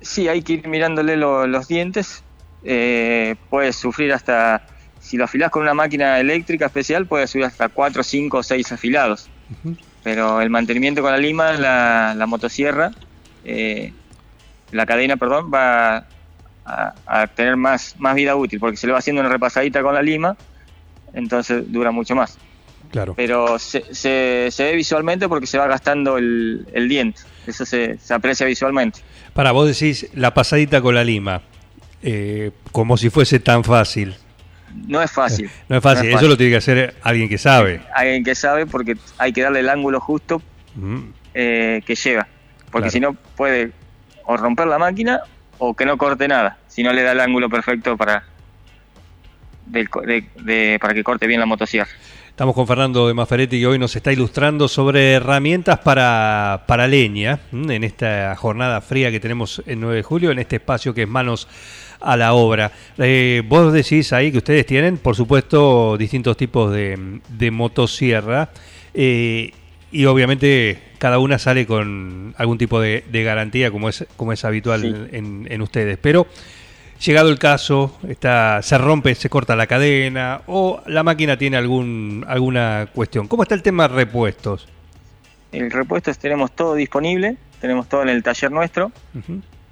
Sí, 0.00 0.28
hay 0.28 0.42
que 0.42 0.54
ir 0.54 0.68
mirándole 0.68 1.16
lo- 1.16 1.46
los 1.46 1.68
dientes. 1.68 2.22
Eh, 2.62 3.36
puede 3.48 3.72
sufrir 3.72 4.12
hasta, 4.12 4.62
si 5.00 5.16
lo 5.16 5.24
afilás 5.24 5.50
con 5.50 5.62
una 5.62 5.74
máquina 5.74 6.18
eléctrica 6.20 6.66
especial, 6.66 7.06
puede 7.06 7.26
subir 7.26 7.44
hasta 7.46 7.68
4, 7.68 8.02
5 8.02 8.38
o 8.38 8.42
6 8.42 8.70
afilados. 8.72 9.28
Pero 10.02 10.40
el 10.40 10.48
mantenimiento 10.50 11.02
con 11.02 11.10
la 11.12 11.18
lima, 11.18 11.52
la, 11.52 12.14
la 12.16 12.26
motosierra, 12.26 12.90
eh, 13.44 13.92
la 14.70 14.86
cadena, 14.86 15.16
perdón, 15.16 15.50
va 15.52 16.06
a, 16.64 16.94
a 17.06 17.26
tener 17.26 17.56
más, 17.56 17.94
más 17.98 18.14
vida 18.14 18.36
útil, 18.36 18.58
porque 18.60 18.76
se 18.76 18.86
le 18.86 18.92
va 18.94 19.00
haciendo 19.00 19.20
una 19.20 19.28
repasadita 19.30 19.82
con 19.82 19.94
la 19.94 20.02
lima, 20.02 20.36
entonces 21.12 21.70
dura 21.70 21.90
mucho 21.90 22.14
más. 22.14 22.38
Claro. 22.90 23.14
pero 23.14 23.58
se, 23.58 23.94
se, 23.94 24.48
se 24.50 24.64
ve 24.64 24.74
visualmente 24.74 25.28
porque 25.28 25.46
se 25.46 25.56
va 25.58 25.66
gastando 25.68 26.18
el, 26.18 26.66
el 26.72 26.88
diente. 26.88 27.20
Eso 27.46 27.64
se, 27.64 27.98
se 27.98 28.14
aprecia 28.14 28.44
visualmente. 28.46 29.00
Para 29.32 29.52
vos 29.52 29.68
decís 29.68 30.08
la 30.14 30.34
pasadita 30.34 30.80
con 30.82 30.94
la 30.96 31.04
lima, 31.04 31.42
eh, 32.02 32.50
como 32.72 32.96
si 32.96 33.08
fuese 33.10 33.38
tan 33.38 33.62
fácil. 33.64 34.16
No 34.88 35.00
es 35.02 35.10
fácil. 35.10 35.48
No 35.68 35.76
es 35.76 35.82
fácil, 35.82 36.10
eso 36.10 36.26
lo 36.28 36.36
tiene 36.36 36.50
que 36.52 36.56
hacer 36.58 36.94
alguien 37.02 37.28
que 37.28 37.38
sabe. 37.38 37.80
Alguien 37.94 38.24
que 38.24 38.34
sabe 38.34 38.66
porque 38.66 38.96
hay 39.18 39.32
que 39.32 39.42
darle 39.42 39.60
el 39.60 39.68
ángulo 39.68 40.00
justo 40.00 40.42
Mm, 40.74 41.00
eh, 41.34 41.82
que 41.86 41.94
lleva. 41.96 42.26
Porque 42.70 42.88
Claro. 42.88 42.90
si 42.90 43.00
no 43.00 43.14
puede 43.36 43.72
o 44.24 44.36
romper 44.36 44.68
la 44.68 44.78
máquina 44.78 45.20
o 45.58 45.74
que 45.74 45.84
no 45.84 45.96
corte 45.98 46.28
nada. 46.28 46.58
Si 46.68 46.82
no 46.84 46.92
le 46.92 47.02
da 47.02 47.10
el 47.12 47.20
ángulo 47.20 47.48
perfecto 47.50 47.96
para, 47.96 48.22
del 49.66 49.88
de- 50.06 50.24
de- 50.42 50.78
para 50.80 50.94
que 50.94 51.02
corte 51.04 51.26
bien 51.26 51.40
la 51.40 51.46
motosierra. 51.46 51.90
Estamos 52.40 52.54
con 52.54 52.66
Fernando 52.66 53.06
de 53.06 53.12
Maferetti 53.12 53.58
y 53.58 53.66
hoy 53.66 53.78
nos 53.78 53.94
está 53.94 54.14
ilustrando 54.14 54.66
sobre 54.66 55.12
herramientas 55.12 55.80
para, 55.80 56.64
para 56.66 56.88
leña 56.88 57.38
en 57.52 57.84
esta 57.84 58.34
jornada 58.34 58.80
fría 58.80 59.10
que 59.10 59.20
tenemos 59.20 59.62
el 59.66 59.78
9 59.78 59.96
de 59.96 60.02
julio, 60.02 60.30
en 60.30 60.38
este 60.38 60.56
espacio 60.56 60.94
que 60.94 61.02
es 61.02 61.08
Manos 61.08 61.48
a 62.00 62.16
la 62.16 62.32
Obra. 62.32 62.72
Eh, 62.96 63.42
vos 63.46 63.74
decís 63.74 64.14
ahí 64.14 64.32
que 64.32 64.38
ustedes 64.38 64.64
tienen, 64.64 64.96
por 64.96 65.16
supuesto, 65.16 65.98
distintos 65.98 66.38
tipos 66.38 66.72
de, 66.72 67.20
de 67.28 67.50
motosierra 67.50 68.48
eh, 68.94 69.52
y 69.92 70.06
obviamente 70.06 70.78
cada 70.96 71.18
una 71.18 71.38
sale 71.38 71.66
con 71.66 72.34
algún 72.38 72.56
tipo 72.56 72.80
de, 72.80 73.04
de 73.12 73.22
garantía 73.22 73.70
como 73.70 73.90
es, 73.90 74.06
como 74.16 74.32
es 74.32 74.46
habitual 74.46 74.80
Sí. 74.80 75.16
en, 75.18 75.46
en 75.50 75.60
ustedes. 75.60 75.98
Pero 76.00 76.26
Llegado 77.04 77.30
el 77.30 77.38
caso, 77.38 77.96
está, 78.08 78.60
se 78.62 78.76
rompe, 78.76 79.14
se 79.14 79.30
corta 79.30 79.56
la 79.56 79.66
cadena 79.66 80.42
o 80.46 80.82
la 80.86 81.02
máquina 81.02 81.38
tiene 81.38 81.56
algún, 81.56 82.24
alguna 82.28 82.88
cuestión. 82.94 83.26
¿Cómo 83.26 83.42
está 83.42 83.54
el 83.54 83.62
tema 83.62 83.88
repuestos? 83.88 84.68
El 85.52 85.70
repuesto 85.70 86.10
es- 86.10 86.18
tenemos 86.18 86.52
todo 86.52 86.74
disponible, 86.74 87.36
tenemos 87.60 87.88
todo 87.88 88.02
en 88.02 88.10
el 88.10 88.22
taller 88.22 88.52
nuestro. 88.52 88.92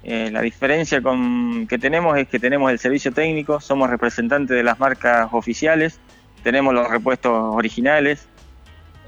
Eh, 0.04 0.30
la 0.32 0.40
diferencia 0.40 1.02
con, 1.02 1.66
que 1.66 1.78
tenemos 1.78 2.16
es 2.16 2.28
que 2.28 2.38
tenemos 2.38 2.70
el 2.72 2.78
servicio 2.78 3.12
técnico, 3.12 3.60
somos 3.60 3.90
representantes 3.90 4.56
de 4.56 4.62
las 4.62 4.78
marcas 4.80 5.28
oficiales, 5.32 6.00
tenemos 6.42 6.72
los 6.72 6.88
repuestos 6.88 7.32
originales. 7.54 8.26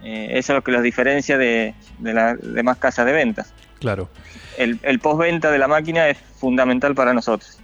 Eh, 0.04 0.28
eso 0.32 0.52
es 0.52 0.56
lo 0.56 0.62
que 0.62 0.72
los 0.72 0.82
diferencia 0.82 1.38
de, 1.38 1.74
de 1.98 2.12
las 2.12 2.36
demás 2.40 2.76
casas 2.76 3.06
de 3.06 3.12
ventas. 3.12 3.54
Claro. 3.78 4.10
El, 4.58 4.78
el 4.82 4.98
postventa 4.98 5.50
de 5.50 5.58
la 5.58 5.68
máquina 5.68 6.08
es 6.08 6.18
fundamental 6.38 6.94
para 6.94 7.14
nosotros. 7.14 7.58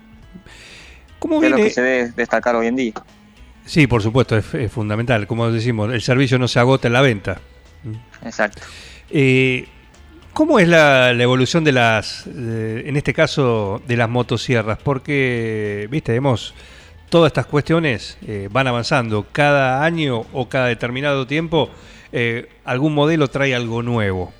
¿Cómo 1.18 1.40
que 1.40 1.46
es 1.46 1.52
lo 1.52 1.56
que 1.58 1.70
se 1.70 1.82
debe 1.82 2.12
destacar 2.16 2.56
hoy 2.56 2.66
en 2.66 2.76
día. 2.76 2.92
Sí, 3.64 3.86
por 3.86 4.02
supuesto, 4.02 4.36
es, 4.36 4.54
es 4.54 4.70
fundamental. 4.70 5.26
Como 5.26 5.50
decimos, 5.50 5.92
el 5.92 6.02
servicio 6.02 6.38
no 6.38 6.48
se 6.48 6.58
agota 6.60 6.86
en 6.86 6.92
la 6.92 7.00
venta. 7.00 7.40
Exacto. 8.24 8.62
Eh, 9.10 9.66
¿Cómo 10.32 10.58
es 10.58 10.68
la, 10.68 11.14
la 11.14 11.22
evolución 11.22 11.64
de 11.64 11.72
las, 11.72 12.26
eh, 12.26 12.82
en 12.84 12.96
este 12.96 13.14
caso, 13.14 13.80
de 13.88 13.96
las 13.96 14.08
motosierras? 14.08 14.78
Porque, 14.82 15.88
viste, 15.90 16.12
vemos 16.12 16.54
todas 17.08 17.30
estas 17.30 17.46
cuestiones 17.46 18.18
eh, 18.26 18.48
van 18.52 18.66
avanzando. 18.66 19.26
Cada 19.32 19.82
año 19.82 20.26
o 20.32 20.48
cada 20.48 20.66
determinado 20.66 21.26
tiempo, 21.26 21.70
eh, 22.12 22.50
algún 22.64 22.94
modelo 22.94 23.28
trae 23.28 23.54
algo 23.54 23.82
nuevo. 23.82 24.32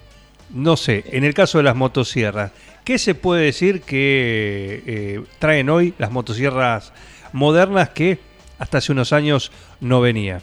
No 0.50 0.76
sé, 0.76 1.05
en 1.09 1.25
el 1.25 1.35
caso 1.35 1.59
de 1.59 1.65
las 1.65 1.75
motosierras, 1.76 2.53
¿qué 2.85 2.99
se 2.99 3.15
puede 3.15 3.45
decir 3.45 3.83
que 3.83 4.83
eh, 4.87 5.23
traen 5.38 5.69
hoy 5.71 5.95
las 5.99 6.11
motosierras 6.11 6.93
modernas 7.33 7.88
que 7.91 8.19
hasta 8.59 8.79
hace 8.79 8.93
unos 8.93 9.12
años 9.12 9.50
no 9.81 10.00
venía? 10.00 10.41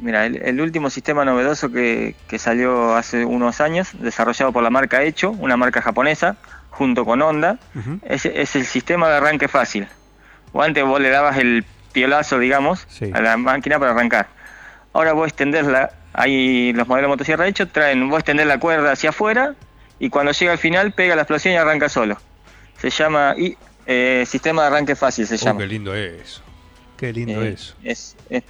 Mira, 0.00 0.26
el, 0.26 0.36
el 0.42 0.60
último 0.60 0.88
sistema 0.90 1.24
novedoso 1.24 1.72
que, 1.72 2.14
que 2.28 2.38
salió 2.38 2.94
hace 2.94 3.24
unos 3.24 3.60
años, 3.60 3.88
desarrollado 3.98 4.52
por 4.52 4.62
la 4.62 4.70
marca 4.70 5.02
Hecho, 5.02 5.30
una 5.32 5.56
marca 5.56 5.82
japonesa, 5.82 6.36
junto 6.70 7.04
con 7.04 7.20
Honda, 7.22 7.58
es, 8.04 8.24
es 8.26 8.54
el 8.56 8.64
sistema 8.66 9.08
de 9.08 9.16
arranque 9.16 9.48
fácil. 9.48 9.88
O 10.52 10.62
antes 10.62 10.84
vos 10.84 11.00
le 11.00 11.10
dabas 11.10 11.38
el 11.38 11.64
piolazo, 11.92 12.38
digamos, 12.38 12.86
Sí. 12.88 13.10
a 13.12 13.20
la 13.20 13.36
máquina 13.36 13.78
para 13.78 13.90
arrancar. 13.92 14.28
Ahora 14.92 15.12
vos 15.12 15.26
extenderla, 15.26 15.90
ahí 16.12 16.72
los 16.72 16.86
modelos 16.88 17.08
de 17.08 17.12
motosierra 17.14 17.46
Hecho 17.46 17.68
traen, 17.68 18.08
vos 18.08 18.18
extender 18.20 18.46
la 18.46 18.58
cuerda 18.58 18.92
hacia 18.92 19.10
afuera 19.10 19.54
y 19.98 20.08
cuando 20.10 20.32
llega 20.32 20.52
al 20.52 20.58
final 20.58 20.92
pega 20.92 21.14
la 21.16 21.22
explosión 21.22 21.54
y 21.54 21.56
arranca 21.56 21.88
solo. 21.88 22.16
Se 22.78 22.90
llama 22.90 23.34
y, 23.36 23.56
eh, 23.86 24.24
sistema 24.26 24.62
de 24.62 24.68
arranque 24.68 24.96
fácil, 24.96 25.26
se 25.26 25.34
Oh, 25.34 25.38
llama. 25.38 25.60
qué 25.60 25.66
lindo 25.66 25.94
eso. 25.94 26.42
Qué 26.96 27.12
lindo 27.12 27.42
Eh, 27.42 27.50
eso. 27.54 27.74
Es, 27.84 28.16
es, 28.28 28.42
es 28.42 28.44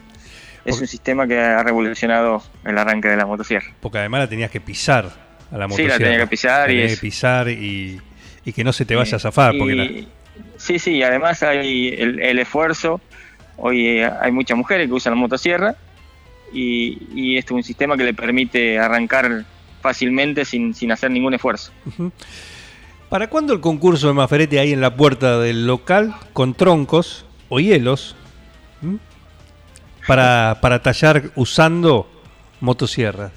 Porque- 0.64 0.80
un 0.82 0.86
sistema 0.86 1.26
que 1.26 1.38
ha 1.38 1.62
revolucionado 1.62 2.42
el 2.64 2.76
arranque 2.78 3.08
de 3.08 3.16
la 3.16 3.26
motosierra. 3.26 3.72
Porque 3.80 3.98
además 3.98 4.20
la 4.20 4.28
tenías 4.28 4.50
que 4.50 4.60
pisar 4.60 5.06
a 5.50 5.56
la 5.58 5.64
Sí, 5.66 5.70
motosierra. 5.70 5.92
la 5.94 5.98
tenía 6.04 6.18
que 6.18 6.26
pisar 6.26 6.66
La 6.68 6.72
y 6.72 6.76
tenías 6.76 6.94
que 6.94 7.00
pisar 7.00 7.48
y, 7.48 8.00
y 8.44 8.52
que 8.52 8.62
no 8.64 8.72
se 8.72 8.84
te 8.84 8.94
vaya 8.96 9.16
a 9.16 9.20
zafar. 9.20 9.54
Porque 9.58 9.74
la- 9.74 9.90
Sí, 10.56 10.78
sí, 10.78 11.02
además 11.02 11.42
hay 11.42 11.88
el, 11.98 12.20
el 12.20 12.38
esfuerzo. 12.38 13.00
Hoy 13.56 13.98
eh, 14.00 14.10
hay 14.20 14.30
muchas 14.32 14.56
mujeres 14.56 14.86
que 14.88 14.92
usan 14.94 15.12
la 15.14 15.18
motosierra 15.18 15.74
y, 16.52 16.98
y 17.14 17.36
este 17.38 17.52
es 17.52 17.56
un 17.56 17.62
sistema 17.62 17.96
que 17.96 18.04
le 18.04 18.14
permite 18.14 18.78
arrancar 18.78 19.44
fácilmente 19.80 20.44
sin, 20.44 20.74
sin 20.74 20.92
hacer 20.92 21.10
ningún 21.10 21.34
esfuerzo. 21.34 21.72
¿Para 23.08 23.28
cuándo 23.28 23.52
el 23.52 23.60
concurso 23.60 24.08
de 24.08 24.12
Maferetti 24.14 24.58
ahí 24.58 24.72
en 24.72 24.80
la 24.80 24.94
puerta 24.96 25.38
del 25.40 25.66
local 25.66 26.14
con 26.32 26.54
troncos 26.54 27.24
o 27.48 27.58
hielos? 27.60 28.14
Para, 30.06 30.58
para 30.60 30.80
tallar 30.82 31.30
usando 31.36 32.10
motosierras. 32.60 33.32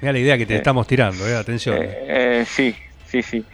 Mira 0.00 0.12
la 0.12 0.18
idea 0.18 0.38
que 0.38 0.46
te 0.46 0.54
Eh, 0.54 0.56
estamos 0.58 0.86
tirando, 0.86 1.26
eh, 1.28 1.36
atención. 1.36 1.78
Eh, 1.80 2.44
sí, 2.46 2.74
sí, 3.06 3.22
sí. 3.22 3.44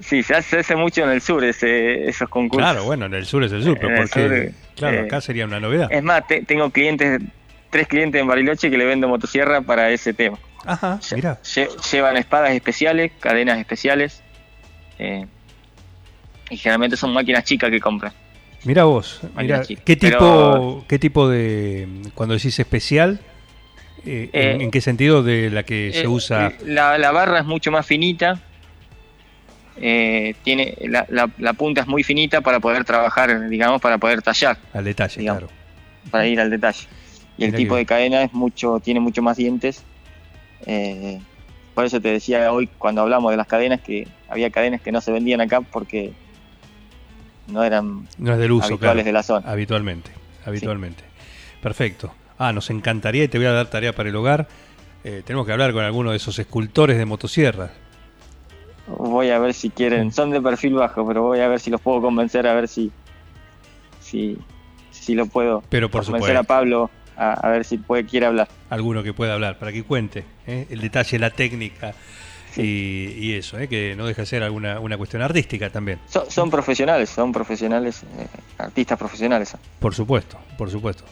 Sí, 0.00 0.22
se 0.22 0.34
hace, 0.34 0.50
se 0.50 0.58
hace 0.58 0.76
mucho 0.76 1.02
en 1.04 1.10
el 1.10 1.20
sur 1.20 1.42
ese, 1.44 2.08
esos 2.08 2.28
concursos. 2.28 2.68
claro, 2.70 2.84
bueno, 2.84 3.06
en 3.06 3.14
el 3.14 3.24
sur 3.26 3.42
es 3.44 3.52
el 3.52 3.62
sur, 3.62 3.78
pero 3.80 3.94
porque, 3.96 4.08
sur, 4.08 4.52
claro, 4.76 5.02
acá 5.02 5.20
sería 5.20 5.44
una 5.46 5.60
novedad. 5.60 5.88
Es 5.90 6.02
más, 6.02 6.26
te- 6.26 6.42
tengo 6.42 6.68
clientes, 6.70 7.20
tres 7.74 7.88
clientes 7.88 8.20
en 8.20 8.28
Bariloche 8.28 8.70
que 8.70 8.78
le 8.78 8.84
vendo 8.84 9.08
motosierra 9.08 9.60
para 9.60 9.90
ese 9.90 10.14
tema. 10.14 10.38
Ajá, 10.64 11.00
Lle- 11.00 11.16
mira. 11.16 11.40
lle- 11.42 11.90
llevan 11.90 12.16
espadas 12.16 12.52
especiales, 12.52 13.10
cadenas 13.18 13.58
especiales. 13.58 14.22
eh, 15.00 15.26
y 16.50 16.56
generalmente 16.56 16.96
son 16.96 17.12
máquinas 17.12 17.42
chicas 17.42 17.68
que 17.68 17.80
compran. 17.80 18.12
Mira 18.62 18.84
vos, 18.84 19.20
mira. 19.36 19.62
¿qué 19.84 19.96
tipo, 19.96 20.18
Pero- 20.18 20.84
qué 20.86 21.00
tipo 21.00 21.28
de, 21.28 21.88
cuando 22.14 22.34
decís 22.36 22.56
especial, 22.60 23.18
eh, 24.06 24.30
en, 24.32 24.60
Eh, 24.60 24.64
en 24.64 24.70
qué 24.70 24.80
sentido 24.80 25.24
de 25.24 25.50
la 25.50 25.64
que 25.64 25.90
se 25.92 26.06
usa? 26.06 26.52
La, 26.64 26.96
la 26.96 27.10
barra 27.10 27.40
es 27.40 27.44
mucho 27.44 27.72
más 27.72 27.84
finita. 27.84 28.40
eh, 29.76 30.36
tiene 30.44 30.76
la, 30.82 31.04
la- 31.08 31.28
la 31.38 31.52
punta 31.54 31.80
es 31.80 31.88
muy 31.88 32.04
finita 32.04 32.40
para 32.40 32.60
poder 32.60 32.84
trabajar, 32.84 33.48
digamos, 33.48 33.80
para 33.80 33.98
poder 33.98 34.22
tallar, 34.22 34.56
Al 34.72 34.84
detalle, 34.84 35.18
digamos. 35.18 35.42
claro. 35.42 35.54
para 36.12 36.26
ir 36.28 36.38
al 36.38 36.48
detalle. 36.50 36.86
Y 37.36 37.44
el 37.44 37.54
tipo 37.54 37.74
de 37.76 37.84
cadena 37.86 38.22
es 38.22 38.32
mucho, 38.32 38.80
tiene 38.80 39.00
mucho 39.00 39.22
más 39.22 39.36
dientes. 39.36 39.82
eh, 40.66 41.20
por 41.74 41.84
eso 41.84 42.00
te 42.00 42.08
decía 42.08 42.52
hoy 42.52 42.68
cuando 42.78 43.00
hablamos 43.02 43.32
de 43.32 43.36
las 43.36 43.48
cadenas 43.48 43.80
que 43.80 44.06
había 44.28 44.50
cadenas 44.50 44.80
que 44.80 44.92
no 44.92 45.00
se 45.00 45.10
vendían 45.10 45.40
acá 45.40 45.60
porque 45.60 46.12
no 47.48 47.64
eran 47.64 48.06
No 48.16 48.32
es 48.32 48.38
del 48.38 48.52
uso, 48.52 48.66
habituales 48.66 49.02
claro. 49.02 49.06
de 49.06 49.12
la 49.12 49.22
zona. 49.24 49.50
Habitualmente, 49.50 50.12
habitualmente. 50.46 51.02
Perfecto. 51.60 52.12
Ah, 52.38 52.52
nos 52.52 52.70
encantaría 52.70 53.24
y 53.24 53.28
te 53.28 53.38
voy 53.38 53.48
a 53.48 53.52
dar 53.52 53.66
tarea 53.70 53.92
para 53.92 54.08
el 54.08 54.14
hogar. 54.16 54.46
Eh, 55.02 55.22
tenemos 55.24 55.46
que 55.46 55.52
hablar 55.52 55.72
con 55.72 55.82
alguno 55.84 56.10
de 56.12 56.16
esos 56.18 56.38
escultores 56.38 56.96
de 56.96 57.04
motosierras. 57.06 57.72
Voy 58.86 59.30
a 59.30 59.38
ver 59.38 59.52
si 59.54 59.70
quieren, 59.70 60.12
son 60.12 60.30
de 60.30 60.40
perfil 60.40 60.74
bajo, 60.74 61.06
pero 61.06 61.22
voy 61.22 61.40
a 61.40 61.48
ver 61.48 61.58
si 61.58 61.70
los 61.70 61.80
puedo 61.80 62.00
convencer, 62.02 62.46
a 62.46 62.54
ver 62.54 62.68
si 62.68 62.92
si, 64.00 64.38
si 64.90 65.14
lo 65.14 65.26
puedo 65.26 65.62
Pero 65.70 65.90
por 65.90 66.04
convencer 66.04 66.36
supuesto. 66.36 66.40
a 66.40 66.56
Pablo 66.56 66.90
a, 67.16 67.32
a 67.34 67.50
ver 67.50 67.64
si 67.64 67.78
puede 67.78 68.04
quiere 68.04 68.26
hablar. 68.26 68.48
Alguno 68.70 69.02
que 69.02 69.12
pueda 69.12 69.34
hablar, 69.34 69.58
para 69.58 69.72
que 69.72 69.82
cuente 69.82 70.24
¿eh? 70.46 70.66
el 70.70 70.80
detalle, 70.80 71.18
la 71.18 71.30
técnica 71.30 71.94
y, 72.56 72.62
y 73.18 73.34
eso, 73.34 73.58
¿eh? 73.58 73.68
que 73.68 73.94
no 73.96 74.06
deja 74.06 74.22
de 74.22 74.26
ser 74.26 74.42
alguna 74.42 74.78
una 74.80 74.96
cuestión 74.96 75.22
artística 75.22 75.70
también. 75.70 75.98
Son, 76.08 76.30
son 76.30 76.50
profesionales, 76.50 77.10
son 77.10 77.32
profesionales, 77.32 78.02
eh, 78.18 78.26
artistas 78.58 78.98
profesionales. 78.98 79.56
Por 79.80 79.94
supuesto, 79.94 80.38
por 80.56 80.70
supuesto. 80.70 81.04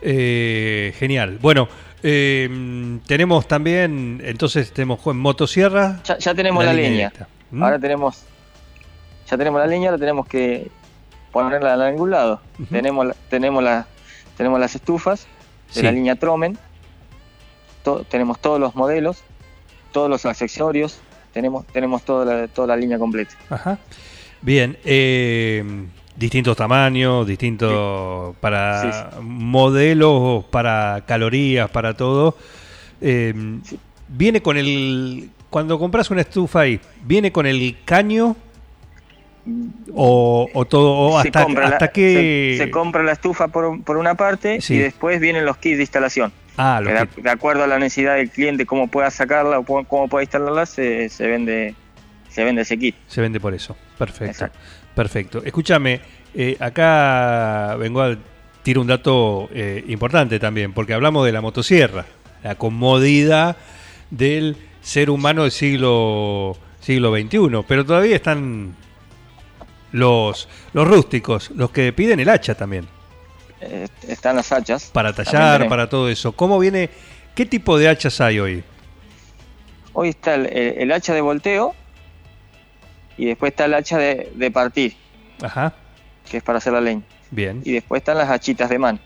Eh, 0.00 0.94
genial. 0.98 1.38
Bueno, 1.40 1.68
tenemos 3.06 3.48
también, 3.48 4.20
entonces 4.24 4.72
tenemos 4.72 5.04
en 5.06 5.18
motosierra. 5.18 6.00
Ya, 6.04 6.18
ya 6.18 6.34
tenemos 6.34 6.64
la, 6.64 6.72
leña. 6.72 6.90
directa. 6.90 7.28
¿Mm? 7.50 7.62
Ahora 7.62 7.78
tenemos 7.78 8.24
ya 9.28 9.36
tenemos 9.36 9.60
la 9.60 9.66
leña, 9.66 9.88
ahora 9.90 9.98
tenemos 9.98 10.26
que 10.26 10.70
ponerla 11.32 11.74
en 11.74 11.80
algún 11.80 12.10
lado. 12.10 12.40
Ujú. 12.58 12.66
Tenemos 12.74 13.06
la- 13.06 13.14
tenemos 13.28 13.62
la, 13.62 13.86
tenemos 14.36 14.58
las 14.60 14.74
estufas 14.74 15.26
de 15.74 15.82
la 15.82 15.92
línea 15.92 16.16
Tromen. 16.16 16.58
To- 17.84 18.04
tenemos 18.04 18.38
todos 18.40 18.58
los 18.60 18.74
modelos, 18.74 19.22
todos 19.92 20.10
los 20.10 20.24
accesorios, 20.26 21.00
tenemos 21.32 21.66
tenemos 21.66 22.02
toda 22.02 22.24
la, 22.24 22.48
toda 22.48 22.68
la 22.68 22.76
línea 22.76 22.98
completa. 22.98 23.34
Ajá. 23.50 23.78
Bien. 24.42 24.76
eh, 24.84 25.64
distintos 26.16 26.56
tamaños, 26.56 27.26
distintos 27.26 28.34
para 28.40 29.10
modelos, 29.20 30.44
para 30.46 31.04
calorías, 31.06 31.70
para 31.70 31.94
todo. 31.96 32.36
Eh, 33.00 33.34
Viene 34.10 34.40
con 34.40 34.56
el. 34.56 35.30
Cuando 35.50 35.78
compras 35.78 36.10
una 36.10 36.22
estufa 36.22 36.60
ahí, 36.60 36.80
¿viene 37.04 37.30
con 37.30 37.46
el 37.46 37.76
caño? 37.84 38.36
O, 39.94 40.48
o 40.52 40.64
todo, 40.64 40.92
o 40.92 41.18
hasta, 41.18 41.44
compra 41.44 41.68
hasta 41.68 41.86
la, 41.86 41.92
que. 41.92 42.54
se, 42.58 42.64
se 42.64 42.70
compra 42.70 43.02
la 43.02 43.12
estufa 43.12 43.48
por, 43.48 43.82
por 43.82 43.96
una 43.96 44.14
parte 44.14 44.60
Sí. 44.60 44.74
y 44.74 44.78
después 44.78 45.20
vienen 45.20 45.44
los 45.44 45.56
kits 45.56 45.76
de 45.76 45.82
instalación. 45.82 46.32
Ah, 46.56 46.80
de, 46.84 47.08
de 47.22 47.30
acuerdo 47.30 47.64
a 47.64 47.66
la 47.66 47.78
necesidad 47.78 48.16
del 48.16 48.30
cliente, 48.30 48.66
cómo 48.66 48.88
pueda 48.88 49.10
sacarla 49.10 49.60
o 49.60 49.64
cómo, 49.64 49.84
cómo 49.84 50.08
pueda 50.08 50.24
instalarla, 50.24 50.66
se, 50.66 51.08
se 51.08 51.26
vende 51.26 51.74
se 52.28 52.44
vende 52.44 52.62
ese 52.62 52.78
kit. 52.78 52.94
Se 53.06 53.20
vende 53.20 53.40
por 53.40 53.54
eso. 53.54 53.76
Perfecto. 53.96 54.24
Exacto. 54.30 54.58
Perfecto. 54.94 55.42
Escúchame, 55.44 56.00
eh, 56.34 56.56
acá 56.60 57.76
vengo 57.78 58.02
a 58.02 58.16
tirar 58.62 58.80
un 58.80 58.86
dato 58.88 59.48
eh, 59.52 59.84
importante 59.88 60.38
también, 60.40 60.72
porque 60.72 60.92
hablamos 60.94 61.24
de 61.24 61.32
la 61.32 61.40
motosierra, 61.40 62.04
la 62.42 62.56
comodidad 62.56 63.56
del 64.10 64.56
ser 64.82 65.10
humano 65.10 65.42
del 65.42 65.52
siglo, 65.52 66.56
siglo 66.80 67.14
XXI, 67.16 67.64
pero 67.66 67.84
todavía 67.86 68.16
están 68.16 68.74
los, 69.92 70.48
los 70.72 70.86
rústicos, 70.88 71.50
los 71.52 71.70
que 71.70 71.92
piden 71.92 72.20
el 72.20 72.28
hacha 72.28 72.54
también, 72.54 72.86
Eh, 73.60 73.88
están 74.06 74.36
las 74.36 74.52
hachas. 74.52 74.90
para 74.92 75.12
tallar, 75.12 75.68
para 75.68 75.88
todo 75.88 76.08
eso. 76.08 76.32
¿Cómo 76.32 76.58
viene? 76.58 76.90
¿Qué 77.34 77.44
tipo 77.46 77.76
de 77.78 77.88
hachas 77.88 78.20
hay 78.20 78.38
hoy? 78.38 78.62
Hoy 79.92 80.10
está 80.10 80.34
el, 80.36 80.46
el- 80.46 80.78
el 80.82 80.92
hacha 80.92 81.12
de 81.14 81.20
volteo 81.20 81.74
y 83.16 83.26
después 83.26 83.50
está 83.52 83.64
el 83.64 83.74
hacha 83.74 83.98
de, 83.98 84.30
de 84.34 84.50
partir, 84.50 84.94
Ajá, 85.42 85.74
que 86.30 86.36
es 86.36 86.42
para 86.42 86.58
hacer 86.58 86.72
la 86.72 86.80
leña. 86.80 87.02
bien. 87.32 87.62
Y 87.64 87.72
después 87.72 88.00
están 88.00 88.16
las 88.18 88.30
hachitas 88.30 88.68
de 88.70 88.78
mano. 88.78 88.98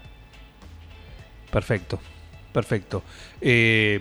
Perfecto, 1.50 1.98
perfecto. 2.52 3.02
Eh, 3.40 3.98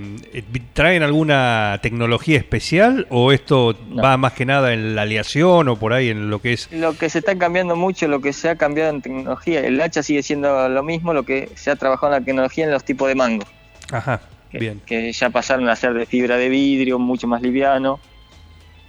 ¿Traen 0.74 1.03
alguna 1.03 1.79
tecnología 1.81 2.38
especial 2.38 3.08
o 3.10 3.31
esto 3.31 3.75
No. 3.89 4.03
va 4.03 4.17
más 4.17 4.34
que 4.34 4.46
nada 4.46 4.74
en 4.74 4.93
la 4.96 5.03
aleación 5.03 5.67
o 5.70 5.75
por 5.77 5.93
ahí 5.93 6.10
en 6.10 6.29
lo 6.29 6.39
que 6.41 6.53
es... 6.53 6.72
Lo 6.72 6.98
que 6.98 7.10
se 7.10 7.20
está 7.20 7.38
cambiando 7.38 7.75
mucho, 7.75 8.08
lo 8.08 8.22
que 8.22 8.34
se 8.34 8.50
ha 8.50 8.55
cambiado 8.55 8.89
en 8.91 9.01
tecnología, 9.01 9.62
el 9.65 9.79
hacha 9.81 10.03
sigue 10.03 10.22
siendo 10.22 10.70
lo 10.70 10.84
mismo, 10.84 11.13
lo 11.13 11.24
que 11.24 11.50
se 11.55 11.72
ha 11.72 11.75
trabajado 11.75 12.13
en 12.13 12.20
la 12.22 12.25
tecnología 12.25 12.65
en 12.65 12.72
los 12.72 12.84
tipos 12.84 13.08
de 13.08 13.15
mango. 13.15 13.46
Ajá, 13.91 14.22
que, 14.51 14.60
bien, 14.60 14.81
que 14.86 15.12
ya 15.12 15.29
pasaron 15.29 15.67
a 15.70 15.75
ser 15.75 15.93
de 15.93 16.05
fibra 16.05 16.38
de 16.38 16.50
vidrio, 16.50 17.00
mucho 17.00 17.27
más 17.27 17.41
liviano. 17.41 18.00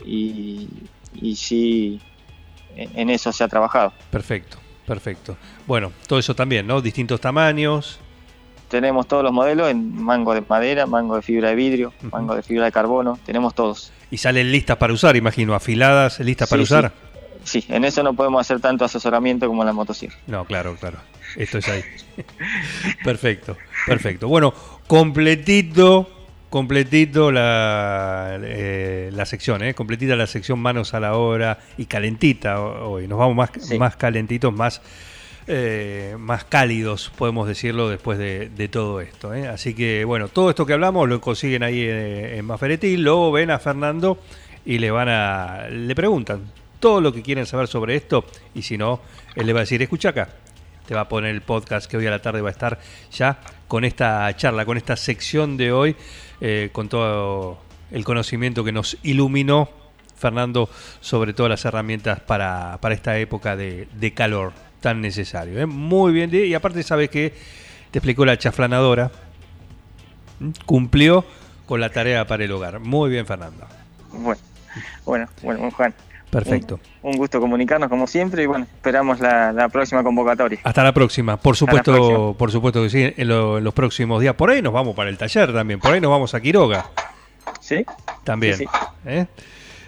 Y, 0.04 0.68
y 1.14 1.36
sí, 1.36 2.00
en 2.76 2.90
en 2.98 3.10
eso 3.10 3.32
se 3.32 3.44
ha 3.44 3.48
trabajado. 3.48 3.92
perfecto, 4.10 4.58
perfecto. 4.86 5.36
Bueno, 5.66 5.92
todo 6.08 6.18
eso 6.18 6.34
también, 6.34 6.66
¿no? 6.66 6.80
Distintos 6.80 7.20
tamaños. 7.20 8.00
Tenemos 8.72 9.06
todos 9.06 9.22
los 9.22 9.32
modelos 9.34 9.68
en 9.70 10.02
mango 10.02 10.32
de 10.32 10.40
madera, 10.48 10.86
mango 10.86 11.16
de 11.16 11.20
fibra 11.22 11.50
de 11.50 11.54
vidrio, 11.54 11.92
mango 12.10 12.34
de 12.34 12.42
fibra 12.42 12.64
de 12.64 12.72
carbono, 12.72 13.18
tenemos 13.26 13.54
todos. 13.54 13.92
Y 14.10 14.16
salen 14.16 14.50
listas 14.50 14.78
para 14.78 14.94
usar, 14.94 15.14
imagino, 15.14 15.54
afiladas, 15.54 16.18
listas 16.20 16.48
para 16.48 16.62
usar. 16.62 16.92
Sí, 17.44 17.62
en 17.68 17.84
eso 17.84 18.02
no 18.02 18.14
podemos 18.14 18.40
hacer 18.40 18.60
tanto 18.60 18.86
asesoramiento 18.86 19.46
como 19.46 19.60
en 19.62 19.66
la 19.66 19.72
motosierra. 19.74 20.16
No, 20.26 20.46
claro, 20.46 20.74
claro. 20.80 20.96
Esto 21.36 21.58
es 21.58 21.68
ahí. 21.68 21.82
perfecto, 23.04 23.58
perfecto. 23.86 24.26
Bueno, 24.28 24.54
completito, 24.86 26.08
completito 26.48 27.30
la, 27.30 28.38
eh, 28.42 29.10
la 29.12 29.26
sección, 29.26 29.62
¿eh? 29.62 29.74
Completita 29.74 30.16
la 30.16 30.26
sección 30.26 30.58
manos 30.60 30.94
a 30.94 31.00
la 31.00 31.14
obra 31.14 31.58
y 31.76 31.84
calentita 31.86 32.60
ho- 32.60 32.92
hoy. 32.92 33.06
Nos 33.08 33.18
vamos 33.18 33.36
más, 33.36 33.50
Sí. 33.60 33.78
más 33.78 33.96
calentitos, 33.96 34.52
más, 34.52 34.80
eh, 35.48 36.14
más 36.20 36.44
cálidos, 36.44 37.10
podemos 37.16 37.48
decirlo, 37.48 37.88
después 37.88 38.16
de, 38.16 38.68
todo 38.70 39.00
esto. 39.00 39.34
¿eh? 39.34 39.48
Así 39.48 39.74
que, 39.74 40.04
bueno, 40.04 40.28
todo 40.28 40.50
esto 40.50 40.64
que 40.64 40.72
hablamos 40.72 41.08
lo 41.08 41.20
consiguen 41.20 41.64
ahí 41.64 41.80
eh, 41.80 42.38
en 42.38 42.44
Maferetti, 42.44 42.96
luego 42.96 43.32
ven 43.32 43.50
a 43.50 43.58
Fernando 43.58 44.18
y 44.64 44.78
le 44.78 44.92
van 44.92 45.08
a 45.08 45.66
le 45.68 45.94
preguntan 45.96 46.42
todo 46.78 47.00
lo 47.00 47.12
que 47.12 47.22
quieren 47.22 47.46
saber 47.46 47.66
sobre 47.66 47.96
esto 47.96 48.24
y 48.54 48.62
si 48.62 48.78
no, 48.78 49.00
él 49.34 49.46
le 49.46 49.52
va 49.52 49.60
a 49.60 49.62
decir, 49.62 49.82
escucha 49.82 50.10
acá, 50.10 50.28
te 50.86 50.94
va 50.94 51.02
a 51.02 51.08
poner 51.08 51.30
el 51.30 51.42
podcast 51.42 51.90
que 51.90 51.96
hoy 51.96 52.06
a 52.06 52.10
la 52.10 52.22
tarde 52.22 52.40
va 52.40 52.48
a 52.48 52.52
estar 52.52 52.78
ya 53.10 53.40
con 53.66 53.84
esta 53.84 54.34
charla, 54.36 54.64
con 54.64 54.76
esta 54.76 54.96
sección 54.96 55.56
de 55.56 55.72
hoy, 55.72 55.96
con 56.72 56.88
todo 56.88 57.58
el 57.90 58.04
conocimiento 58.04 58.62
que 58.62 58.72
nos 58.72 58.96
iluminó 59.02 59.68
Fernando 60.16 60.68
sobre 61.00 61.34
todas 61.34 61.50
las 61.50 61.64
herramientas 61.64 62.20
para, 62.20 62.78
para 62.80 62.94
esta 62.94 63.18
época 63.18 63.56
de 63.56 64.12
calor 64.14 64.52
tan 64.82 65.00
necesario. 65.00 65.58
¿eh? 65.58 65.64
Muy 65.64 66.12
bien, 66.12 66.30
y 66.34 66.52
aparte 66.52 66.82
sabes 66.82 67.08
que 67.08 67.32
te 67.90 67.98
explicó 67.98 68.26
la 68.26 68.36
chaflanadora, 68.36 69.10
cumplió 70.66 71.24
con 71.66 71.80
la 71.80 71.88
tarea 71.90 72.26
para 72.26 72.44
el 72.44 72.52
hogar. 72.52 72.80
Muy 72.80 73.10
bien, 73.10 73.24
Fernando. 73.26 73.66
Bueno, 74.12 74.40
bueno, 75.04 75.28
bueno, 75.42 75.70
Juan. 75.70 75.94
Perfecto. 76.30 76.80
Un, 77.02 77.12
un 77.12 77.16
gusto 77.18 77.40
comunicarnos 77.40 77.90
como 77.90 78.06
siempre 78.06 78.42
y 78.42 78.46
bueno, 78.46 78.64
esperamos 78.74 79.20
la, 79.20 79.52
la 79.52 79.68
próxima 79.68 80.02
convocatoria. 80.02 80.60
Hasta 80.64 80.82
la 80.82 80.92
próxima. 80.92 81.36
Por 81.36 81.56
supuesto, 81.56 81.92
próxima. 81.92 82.32
por 82.38 82.50
supuesto 82.50 82.82
que 82.82 82.88
sí, 82.90 83.12
en, 83.16 83.28
lo- 83.28 83.58
en 83.58 83.64
los 83.64 83.74
próximos 83.74 84.20
días. 84.20 84.34
Por 84.34 84.50
ahí 84.50 84.62
nos 84.62 84.72
vamos 84.72 84.94
para 84.96 85.10
el 85.10 85.18
taller 85.18 85.52
también. 85.52 85.78
Por 85.78 85.92
ahí 85.92 86.00
nos 86.00 86.10
vamos 86.10 86.34
a 86.34 86.40
Quiroga 86.40 86.86
¿Sí? 87.60 87.84
también. 88.24 88.56
Sí, 88.56 88.64
sí. 88.64 88.88
¿eh? 89.06 89.26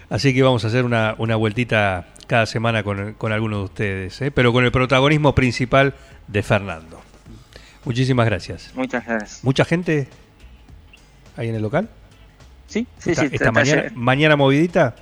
Así 0.07 0.35
que 0.35 0.43
vamos 0.43 0.63
a 0.63 0.67
hacer 0.67 0.85
una, 0.85 1.15
una 1.17 1.35
vueltita 1.35 2.05
cada 2.27 2.45
semana 2.45 2.83
con, 2.83 3.13
con 3.13 3.31
algunos 3.31 3.59
de 3.59 3.63
ustedes, 3.65 4.21
¿eh? 4.21 4.31
pero 4.31 4.51
con 4.53 4.65
el 4.65 4.71
protagonismo 4.71 5.35
principal 5.35 5.93
de 6.27 6.43
Fernando. 6.43 7.01
Muchísimas 7.83 8.25
gracias. 8.25 8.71
Muchas 8.75 9.05
gracias. 9.05 9.43
¿Mucha 9.43 9.63
gente 9.65 10.07
ahí 11.37 11.49
en 11.49 11.55
el 11.55 11.61
local? 11.61 11.89
Sí, 12.67 12.87
sí, 12.97 13.11
esta 13.11 13.21
sí. 13.23 13.29
esta 13.31 13.51
mañana, 13.51 13.83
mañana 13.93 14.35
movidita. 14.35 14.95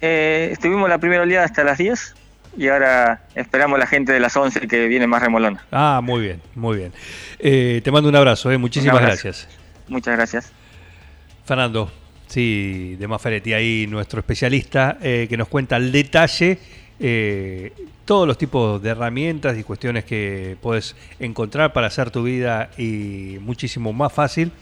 Eh, 0.00 0.48
estuvimos 0.52 0.88
la 0.88 0.98
primera 0.98 1.22
oleada 1.22 1.44
hasta 1.44 1.62
las 1.64 1.78
10 1.78 2.14
y 2.56 2.68
ahora 2.68 3.22
esperamos 3.34 3.78
la 3.78 3.86
gente 3.86 4.12
de 4.12 4.20
las 4.20 4.36
11 4.36 4.66
que 4.66 4.88
viene 4.88 5.06
más 5.06 5.22
remolona. 5.22 5.64
Ah, 5.70 6.00
muy 6.02 6.20
bien, 6.22 6.42
muy 6.54 6.76
bien. 6.76 6.92
Eh, 7.38 7.80
te 7.84 7.90
mando 7.92 8.08
un 8.08 8.16
abrazo, 8.16 8.50
¿eh? 8.50 8.58
muchísimas 8.58 8.96
Un 8.96 9.02
abrazo. 9.04 9.22
gracias. 9.24 9.48
Muchas 9.86 10.16
gracias. 10.16 10.52
Fernando, 11.44 11.90
sí, 12.28 12.96
de 12.98 13.08
Maferetti, 13.08 13.52
ahí 13.52 13.86
nuestro 13.88 14.20
especialista 14.20 14.98
eh, 15.02 15.26
que 15.28 15.36
nos 15.36 15.48
cuenta 15.48 15.76
al 15.76 15.90
detalle 15.90 16.58
eh, 17.00 17.72
todos 18.04 18.26
los 18.26 18.38
tipos 18.38 18.82
de 18.82 18.90
herramientas 18.90 19.56
y 19.58 19.62
cuestiones 19.62 20.04
que 20.04 20.56
puedes 20.60 20.96
encontrar 21.20 21.72
para 21.72 21.88
hacer 21.88 22.10
tu 22.10 22.22
vida 22.22 22.70
y 22.78 23.38
muchísimo 23.40 23.92
más 23.92 24.12
fácil, 24.12 24.52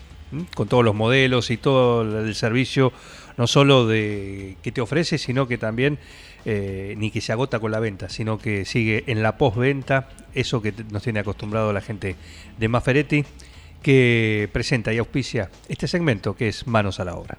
con 0.55 0.69
todos 0.69 0.85
los 0.85 0.95
modelos 0.95 1.51
y 1.51 1.57
todo 1.57 2.21
el 2.25 2.35
servicio, 2.35 2.93
no 3.37 3.47
solo 3.47 3.87
de 3.87 4.57
que 4.63 4.73
te 4.73 4.81
ofrece, 4.81 5.19
sino 5.19 5.47
que 5.47 5.59
también 5.59 5.99
eh, 6.45 6.95
ni 6.99 7.11
que 7.11 7.21
se 7.21 7.33
agota 7.33 7.61
con 7.61 7.71
la 7.71 7.81
venta, 7.81 8.09
sino 8.09 8.39
que 8.39 8.65
sigue 8.65 9.05
en 9.07 9.23
la 9.23 9.39
postventa, 9.39 10.09
eso 10.35 10.61
que 10.61 10.75
nos 10.91 11.03
tiene 11.03 11.21
acostumbrado 11.21 11.73
la 11.73 11.81
gente 11.81 12.17
de 12.59 12.69
Maferetti 12.69 13.25
que 13.83 14.49
presenta 14.53 14.93
y 14.93 14.99
auspicia 14.99 15.51
este 15.69 15.87
segmento 15.87 16.35
que 16.35 16.49
es 16.49 16.67
Manos 16.67 16.99
a 16.99 17.05
la 17.05 17.15
Obra. 17.15 17.39